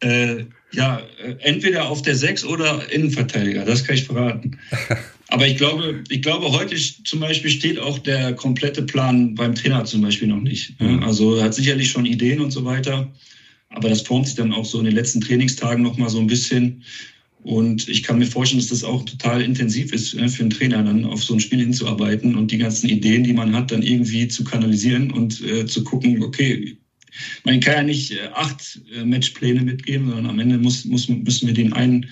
[0.00, 1.02] äh, ja,
[1.40, 4.58] entweder auf der 6 oder Innenverteidiger, das kann ich verraten.
[5.28, 6.74] Aber ich glaube, ich glaube, heute
[7.04, 10.80] zum Beispiel steht auch der komplette Plan beim Trainer zum Beispiel noch nicht.
[10.80, 11.04] Mhm.
[11.04, 13.12] Also er hat sicherlich schon Ideen und so weiter.
[13.68, 16.26] Aber das formt sich dann auch so in den letzten Trainingstagen noch mal so ein
[16.26, 16.82] bisschen.
[17.42, 20.82] Und ich kann mir vorstellen, dass das auch total intensiv ist äh, für einen Trainer,
[20.82, 24.28] dann auf so ein Spiel hinzuarbeiten und die ganzen Ideen, die man hat, dann irgendwie
[24.28, 26.76] zu kanalisieren und äh, zu gucken, okay,
[27.44, 31.46] man kann ja nicht äh, acht äh, Matchpläne mitgeben, sondern am Ende muss, muss, müssen
[31.46, 32.06] wir den einen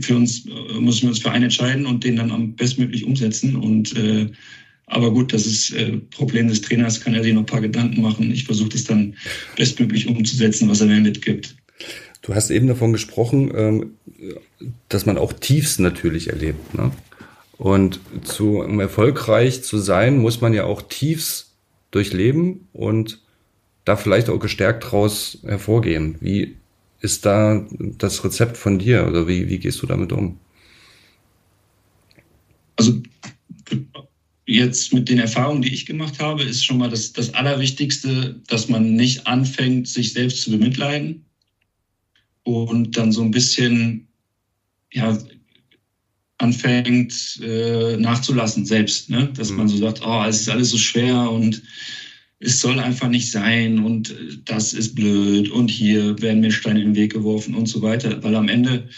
[0.00, 0.46] für uns,
[0.80, 3.54] müssen wir uns für einen entscheiden und den dann am bestmöglich umsetzen.
[3.54, 4.30] Und äh,
[4.86, 8.00] aber gut, das ist äh, Problem des Trainers, kann er sich noch ein paar Gedanken
[8.00, 8.32] machen.
[8.32, 9.14] Ich versuche das dann
[9.56, 11.54] bestmöglich umzusetzen, was er mir mitgibt.
[12.24, 13.98] Du hast eben davon gesprochen, ähm,
[14.88, 16.72] dass man auch Tiefs natürlich erlebt.
[16.72, 16.90] Ne?
[17.58, 21.54] Und zu, um erfolgreich zu sein, muss man ja auch Tiefs
[21.90, 23.20] durchleben und
[23.84, 26.16] da vielleicht auch gestärkt draus hervorgehen.
[26.20, 26.56] Wie
[27.00, 30.40] ist da das Rezept von dir oder wie, wie gehst du damit um?
[32.76, 33.02] Also
[34.46, 38.70] jetzt mit den Erfahrungen, die ich gemacht habe, ist schon mal das, das Allerwichtigste, dass
[38.70, 41.26] man nicht anfängt, sich selbst zu bemitleiden,
[42.44, 44.06] und dann so ein bisschen,
[44.92, 45.18] ja,
[46.38, 49.30] anfängt äh, nachzulassen selbst, ne?
[49.36, 49.56] dass mhm.
[49.58, 51.62] man so sagt, oh, es ist alles so schwer und
[52.40, 54.14] es soll einfach nicht sein und äh,
[54.44, 58.22] das ist blöd und hier werden mir Steine in den Weg geworfen und so weiter,
[58.22, 58.88] weil am Ende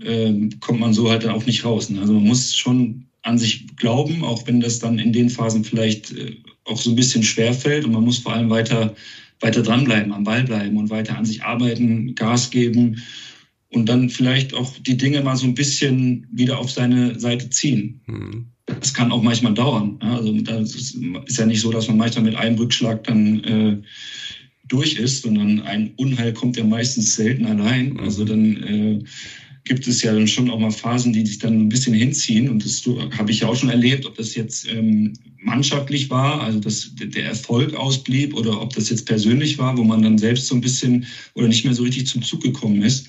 [0.00, 1.90] äh, kommt man so halt auch nicht raus.
[1.90, 2.00] Ne?
[2.00, 6.12] Also man muss schon an sich glauben, auch wenn das dann in den Phasen vielleicht
[6.12, 8.94] äh, auch so ein bisschen schwer fällt und man muss vor allem weiter
[9.40, 13.02] weiter dranbleiben, am Ball bleiben und weiter an sich arbeiten, Gas geben
[13.68, 18.00] und dann vielleicht auch die Dinge mal so ein bisschen wieder auf seine Seite ziehen.
[18.06, 18.46] Mhm.
[18.66, 19.98] Das kann auch manchmal dauern.
[20.00, 23.82] Also das ist ja nicht so, dass man manchmal mit einem Rückschlag dann äh,
[24.68, 27.90] durch ist, sondern ein Unheil kommt ja meistens selten allein.
[27.90, 28.00] Mhm.
[28.00, 29.04] Also dann äh,
[29.64, 32.48] gibt es ja dann schon auch mal Phasen, die sich dann ein bisschen hinziehen.
[32.50, 32.84] Und das
[33.16, 37.24] habe ich ja auch schon erlebt, ob das jetzt ähm, mannschaftlich war, also dass der
[37.24, 41.06] Erfolg ausblieb, oder ob das jetzt persönlich war, wo man dann selbst so ein bisschen
[41.34, 43.08] oder nicht mehr so richtig zum Zug gekommen ist.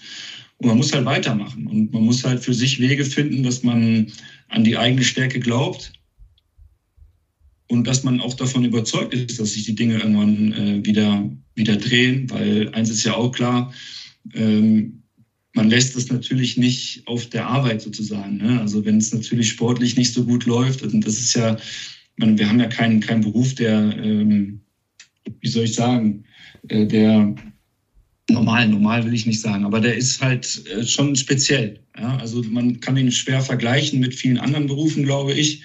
[0.57, 1.67] Und man muss halt weitermachen.
[1.67, 4.11] Und man muss halt für sich Wege finden, dass man
[4.47, 5.91] an die eigene Stärke glaubt
[7.67, 11.75] und dass man auch davon überzeugt ist, dass sich die Dinge irgendwann äh, wieder, wieder
[11.75, 12.29] drehen.
[12.29, 13.73] Weil eins ist ja auch klar,
[14.33, 15.01] ähm,
[15.55, 18.37] man lässt das natürlich nicht auf der Arbeit sozusagen.
[18.37, 18.59] Ne?
[18.59, 21.57] Also wenn es natürlich sportlich nicht so gut läuft, und das ist ja,
[22.17, 24.59] man, wir haben ja keinen, keinen Beruf, der, ähm,
[25.39, 26.25] wie soll ich sagen,
[26.67, 27.33] äh, der
[28.29, 31.79] normal, normal will ich nicht sagen, aber der ist halt äh, schon speziell.
[31.97, 32.17] Ja?
[32.17, 35.61] Also man kann ihn schwer vergleichen mit vielen anderen Berufen, glaube ich.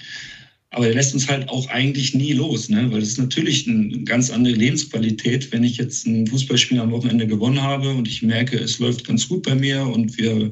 [0.72, 2.90] Aber er lässt uns halt auch eigentlich nie los, ne?
[2.92, 7.26] weil es ist natürlich eine ganz andere Lebensqualität, wenn ich jetzt ein Fußballspiel am Wochenende
[7.26, 10.50] gewonnen habe und ich merke, es läuft ganz gut bei mir und wir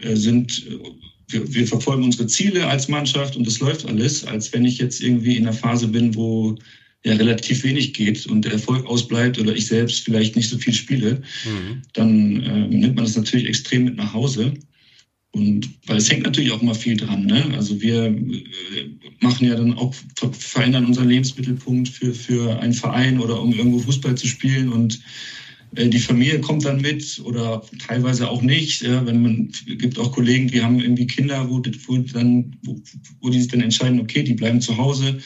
[0.00, 0.64] äh, sind,
[1.28, 5.02] wir, wir verfolgen unsere Ziele als Mannschaft und es läuft alles, als wenn ich jetzt
[5.02, 6.56] irgendwie in einer Phase bin, wo
[7.04, 10.72] ja relativ wenig geht und der Erfolg ausbleibt oder ich selbst vielleicht nicht so viel
[10.72, 11.82] spiele, mhm.
[11.94, 14.54] dann äh, nimmt man das natürlich extrem mit nach Hause.
[15.32, 17.24] Und weil es hängt natürlich auch immer viel dran.
[17.24, 17.54] Ne?
[17.54, 18.44] Also wir äh,
[19.20, 19.94] machen ja dann auch,
[20.32, 25.00] verändern unseren Lebensmittelpunkt für, für einen Verein oder um irgendwo Fußball zu spielen und
[25.74, 28.82] äh, die Familie kommt dann mit oder teilweise auch nicht.
[28.82, 32.78] Ja, wenn man gibt auch Kollegen, die haben irgendwie Kinder, wo, wo dann, wo,
[33.20, 35.18] wo die sich dann entscheiden, okay, die bleiben zu Hause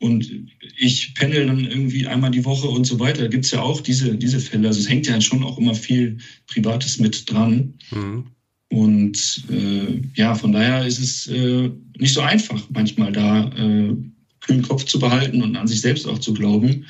[0.00, 0.30] und
[0.76, 3.22] ich pendel dann irgendwie einmal die Woche und so weiter.
[3.22, 4.68] Da gibt es ja auch diese, diese Fälle.
[4.68, 7.74] Also es hängt ja schon auch immer viel Privates mit dran.
[7.90, 8.26] Mhm.
[8.70, 13.94] Und äh, ja, von daher ist es äh, nicht so einfach, manchmal da äh,
[14.40, 16.86] kühlen Kopf zu behalten und an sich selbst auch zu glauben.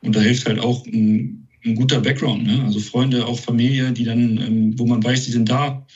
[0.00, 2.44] Und da hilft halt auch ein, ein guter Background.
[2.44, 2.62] Ne?
[2.64, 5.86] Also Freunde, auch Familie, die dann, ähm, wo man weiß, die sind da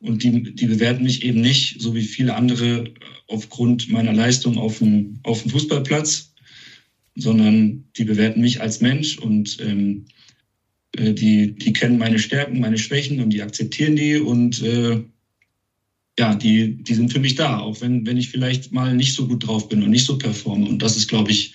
[0.00, 2.94] und die, die bewerten mich eben nicht, so wie viele andere, äh,
[3.28, 6.32] aufgrund meiner Leistung auf dem, auf dem Fußballplatz,
[7.14, 10.06] sondern die bewerten mich als Mensch und ähm,
[10.98, 15.02] äh, die, die kennen meine Stärken, meine Schwächen und die akzeptieren die und äh,
[16.18, 19.28] ja, die, die sind für mich da, auch wenn, wenn ich vielleicht mal nicht so
[19.28, 20.66] gut drauf bin und nicht so performe.
[20.66, 21.54] Und das ist, glaube ich,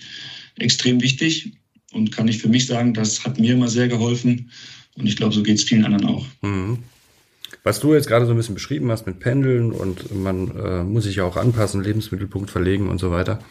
[0.56, 1.52] extrem wichtig
[1.92, 4.50] und kann ich für mich sagen, das hat mir immer sehr geholfen
[4.96, 6.26] und ich glaube, so geht es vielen anderen auch.
[6.42, 6.78] Mhm.
[7.62, 11.04] Was du jetzt gerade so ein bisschen beschrieben hast mit Pendeln und man äh, muss
[11.04, 13.42] sich ja auch anpassen, Lebensmittelpunkt verlegen und so weiter.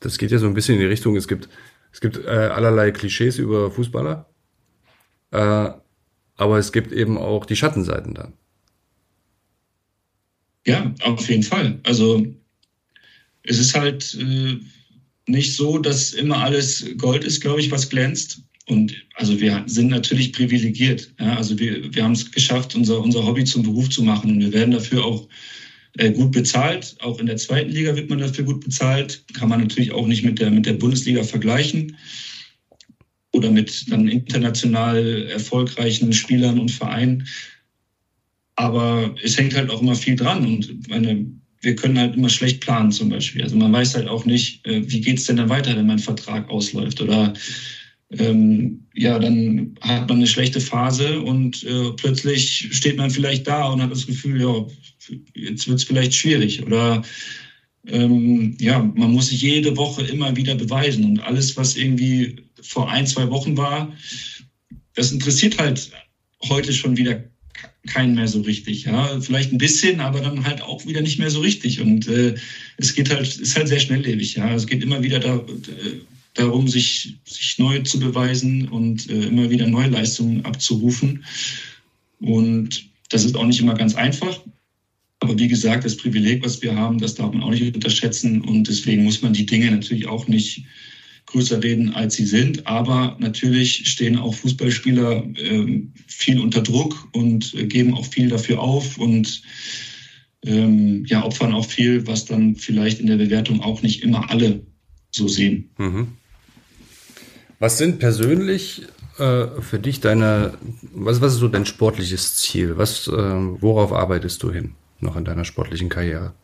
[0.00, 1.48] Das geht ja so ein bisschen in die Richtung, es gibt,
[1.92, 4.26] es gibt äh, allerlei Klischees über Fußballer
[5.34, 5.72] äh,
[6.36, 8.32] aber es gibt eben auch die Schattenseiten dann.
[10.66, 11.78] Ja, auf jeden Fall.
[11.82, 12.24] Also
[13.42, 14.56] es ist halt äh,
[15.26, 18.42] nicht so, dass immer alles Gold ist, glaube ich, was glänzt.
[18.66, 21.12] Und also wir sind natürlich privilegiert.
[21.20, 21.36] Ja?
[21.36, 24.30] Also wir, wir haben es geschafft, unser, unser Hobby zum Beruf zu machen.
[24.30, 25.28] Und wir werden dafür auch
[25.98, 26.96] äh, gut bezahlt.
[27.00, 29.24] Auch in der zweiten Liga wird man dafür gut bezahlt.
[29.34, 31.96] Kann man natürlich auch nicht mit der, mit der Bundesliga vergleichen
[33.34, 37.26] oder mit dann international erfolgreichen Spielern und Vereinen.
[38.56, 41.26] Aber es hängt halt auch immer viel dran und meine,
[41.60, 43.42] wir können halt immer schlecht planen zum Beispiel.
[43.42, 45.98] Also man weiß halt auch nicht, äh, wie geht es denn dann weiter, wenn mein
[45.98, 47.32] Vertrag ausläuft oder
[48.10, 53.66] ähm, ja, dann hat man eine schlechte Phase und äh, plötzlich steht man vielleicht da
[53.66, 54.66] und hat das Gefühl, ja,
[55.34, 57.02] jetzt wird es vielleicht schwierig oder
[57.86, 62.90] ähm, ja, man muss sich jede Woche immer wieder beweisen und alles, was irgendwie vor
[62.90, 63.92] ein, zwei Wochen war,
[64.94, 65.90] das interessiert halt
[66.48, 67.24] heute schon wieder
[67.86, 68.84] keinen mehr so richtig.
[68.84, 71.80] Ja, vielleicht ein bisschen, aber dann halt auch wieder nicht mehr so richtig.
[71.80, 72.34] Und äh,
[72.78, 74.34] es geht halt, ist halt sehr schnelllebig.
[74.34, 76.00] Ja, es geht immer wieder da, äh,
[76.34, 81.24] darum, sich, sich neu zu beweisen und äh, immer wieder neue Leistungen abzurufen.
[82.20, 84.40] Und das ist auch nicht immer ganz einfach.
[85.20, 88.40] Aber wie gesagt, das Privileg, was wir haben, das darf man auch nicht unterschätzen.
[88.40, 90.64] Und deswegen muss man die Dinge natürlich auch nicht
[91.26, 92.66] größer reden, als sie sind.
[92.66, 98.60] Aber natürlich stehen auch Fußballspieler äh, viel unter Druck und äh, geben auch viel dafür
[98.60, 98.98] auf.
[98.98, 99.42] Und
[100.44, 104.60] ähm, ja, opfern auch viel, was dann vielleicht in der Bewertung auch nicht immer alle
[105.10, 105.70] so sehen.
[105.78, 106.08] Mhm.
[107.58, 108.82] Was sind persönlich
[109.18, 110.58] äh, für dich deine,
[110.92, 112.76] was, was ist so dein sportliches Ziel?
[112.76, 116.34] Was, äh, worauf arbeitest du hin noch in deiner sportlichen Karriere?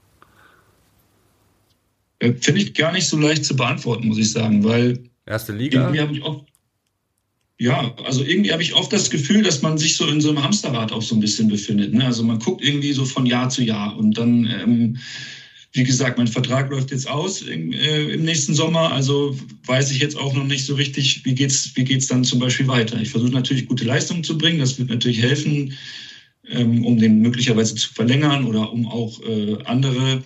[2.21, 5.81] Äh, Finde ich gar nicht so leicht zu beantworten, muss ich sagen, weil erste Liga.
[5.81, 6.45] Irgendwie habe ich oft,
[7.59, 10.43] ja, also irgendwie habe ich oft das Gefühl, dass man sich so in so einem
[10.43, 11.93] Hamsterrad auch so ein bisschen befindet.
[11.93, 12.05] Ne?
[12.05, 14.97] Also man guckt irgendwie so von Jahr zu Jahr und dann, ähm,
[15.73, 18.93] wie gesagt, mein Vertrag läuft jetzt aus im, äh, im nächsten Sommer.
[18.93, 22.39] Also weiß ich jetzt auch noch nicht so richtig, wie geht's, wie geht's dann zum
[22.39, 23.01] Beispiel weiter.
[23.01, 24.59] Ich versuche natürlich gute Leistungen zu bringen.
[24.59, 25.75] Das wird natürlich helfen,
[26.49, 30.23] ähm, um den möglicherweise zu verlängern oder um auch äh, andere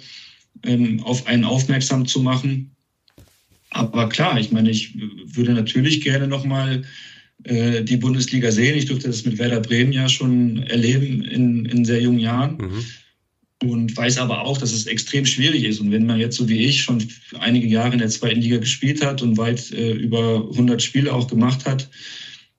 [0.65, 2.75] ähm, auf einen aufmerksam zu machen.
[3.71, 4.95] Aber klar, ich meine, ich
[5.25, 6.85] würde natürlich gerne nochmal
[7.45, 8.79] äh, die Bundesliga sehen.
[8.79, 12.57] Ich durfte das mit Werder Bremen ja schon erleben in, in sehr jungen Jahren.
[12.57, 12.85] Mhm.
[13.63, 15.81] Und weiß aber auch, dass es extrem schwierig ist.
[15.81, 17.03] Und wenn man jetzt so wie ich schon
[17.41, 21.27] einige Jahre in der zweiten Liga gespielt hat und weit äh, über 100 Spiele auch
[21.27, 21.89] gemacht hat,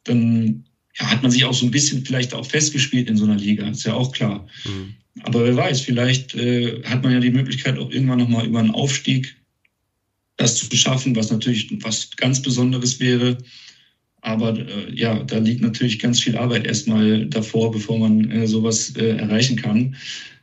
[0.04, 0.66] dann
[1.00, 3.68] ja, hat man sich auch so ein bisschen vielleicht auch festgespielt in so einer Liga.
[3.70, 4.48] Ist ja auch klar.
[4.66, 4.96] Mhm.
[5.24, 8.72] Aber wer weiß, vielleicht äh, hat man ja die Möglichkeit auch irgendwann nochmal über einen
[8.72, 9.36] Aufstieg
[10.38, 13.38] das zu schaffen, was natürlich was ganz Besonderes wäre.
[14.22, 18.94] Aber äh, ja, da liegt natürlich ganz viel Arbeit erstmal davor, bevor man äh, sowas
[18.96, 19.96] äh, erreichen kann.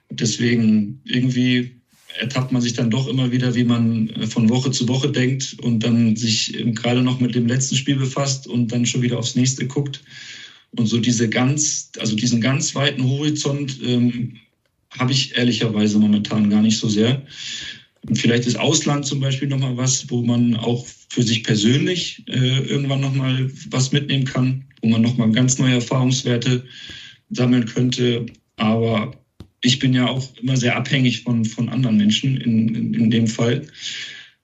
[0.08, 1.82] Deswegen irgendwie
[2.18, 5.56] ertappt man sich dann doch immer wieder, wie man äh, von Woche zu Woche denkt
[5.62, 9.34] und dann sich gerade noch mit dem letzten Spiel befasst und dann schon wieder aufs
[9.34, 10.02] nächste guckt.
[10.76, 14.36] Und so diese ganz, also diesen ganz weiten Horizont ähm,
[14.90, 17.22] habe ich ehrlicherweise momentan gar nicht so sehr.
[18.08, 22.58] Und vielleicht ist Ausland zum Beispiel nochmal was, wo man auch für sich persönlich äh,
[22.60, 26.64] irgendwann nochmal was mitnehmen kann, wo man nochmal ganz neue Erfahrungswerte
[27.30, 28.26] sammeln könnte.
[28.56, 29.12] Aber
[29.60, 33.26] ich bin ja auch immer sehr abhängig von, von anderen Menschen in, in, in dem
[33.26, 33.66] Fall.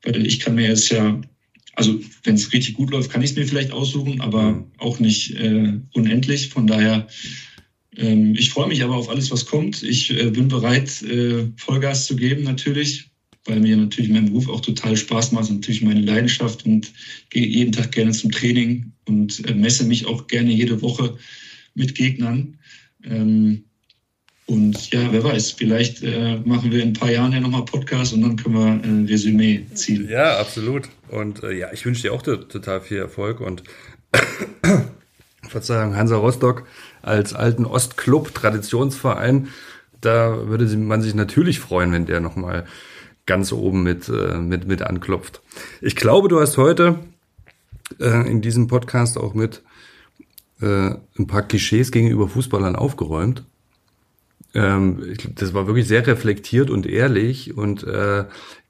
[0.02, 1.20] Weil ich kann mir jetzt ja,
[1.78, 5.36] also wenn es richtig gut läuft, kann ich es mir vielleicht aussuchen, aber auch nicht
[5.36, 6.48] äh, unendlich.
[6.48, 7.06] Von daher
[7.96, 9.82] ähm, ich freue mich aber auf alles, was kommt.
[9.82, 13.10] Ich äh, bin bereit, äh, Vollgas zu geben, natürlich,
[13.44, 16.92] weil mir natürlich mein Beruf auch total Spaß macht, natürlich meine Leidenschaft und
[17.30, 21.16] gehe jeden Tag gerne zum Training und äh, messe mich auch gerne jede Woche
[21.74, 22.58] mit Gegnern.
[23.04, 23.64] Ähm,
[24.48, 28.14] und ja, wer weiß, vielleicht äh, machen wir in ein paar Jahren ja nochmal Podcast
[28.14, 30.08] und dann können wir ein Resümee ziehen.
[30.08, 30.88] Ja, absolut.
[31.08, 33.62] Und äh, ja, ich wünsche dir auch total viel Erfolg und
[35.48, 36.64] Verzeihung, Hansa Rostock
[37.02, 39.48] als alten Ostclub, Traditionsverein,
[40.00, 42.64] da würde man sich natürlich freuen, wenn der nochmal
[43.26, 45.42] ganz oben mit, äh, mit, mit anklopft.
[45.82, 47.00] Ich glaube, du hast heute
[48.00, 49.62] äh, in diesem Podcast auch mit
[50.62, 53.44] äh, ein paar Klischees gegenüber Fußballern aufgeräumt.
[54.54, 58.24] Ähm, das war wirklich sehr reflektiert und ehrlich und äh,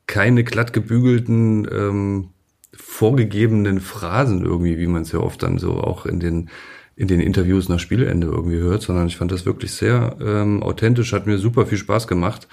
[0.06, 2.28] keine glatt gebügelten ähm,
[2.74, 6.50] vorgegebenen Phrasen irgendwie, wie man es ja oft dann so auch in den
[6.96, 11.12] in den Interviews nach Spielende irgendwie hört, sondern ich fand das wirklich sehr ähm, authentisch,
[11.12, 12.48] hat mir super viel Spaß gemacht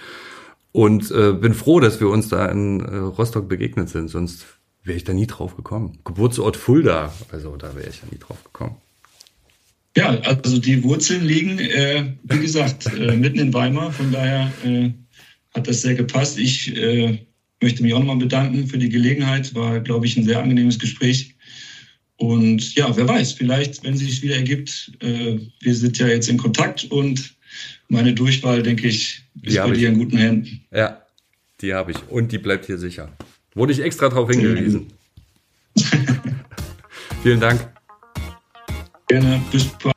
[0.71, 4.45] und äh, bin froh, dass wir uns da in äh, Rostock begegnet sind, sonst
[4.83, 5.97] wäre ich da nie drauf gekommen.
[6.05, 8.77] Geburtsort Fulda, also da wäre ich ja nie drauf gekommen.
[9.97, 14.89] Ja, also die Wurzeln liegen, äh, wie gesagt, äh, mitten in Weimar, von daher äh,
[15.53, 16.37] hat das sehr gepasst.
[16.37, 17.17] Ich äh,
[17.61, 21.35] möchte mich auch nochmal bedanken für die Gelegenheit, war, glaube ich, ein sehr angenehmes Gespräch.
[22.17, 26.29] Und ja, wer weiß, vielleicht, wenn sie sich wieder ergibt, äh, wir sind ja jetzt
[26.29, 27.33] in Kontakt und
[27.87, 30.61] meine Durchwahl, denke ich, ist die bei dir in guten Händen.
[30.73, 31.01] Ja,
[31.61, 31.97] die habe ich.
[32.09, 33.15] Und die bleibt hier sicher.
[33.53, 34.87] Wurde ich extra darauf hingewiesen.
[37.23, 37.74] Vielen Dank.
[39.07, 39.41] Gerne.
[39.51, 39.94] Bis bald.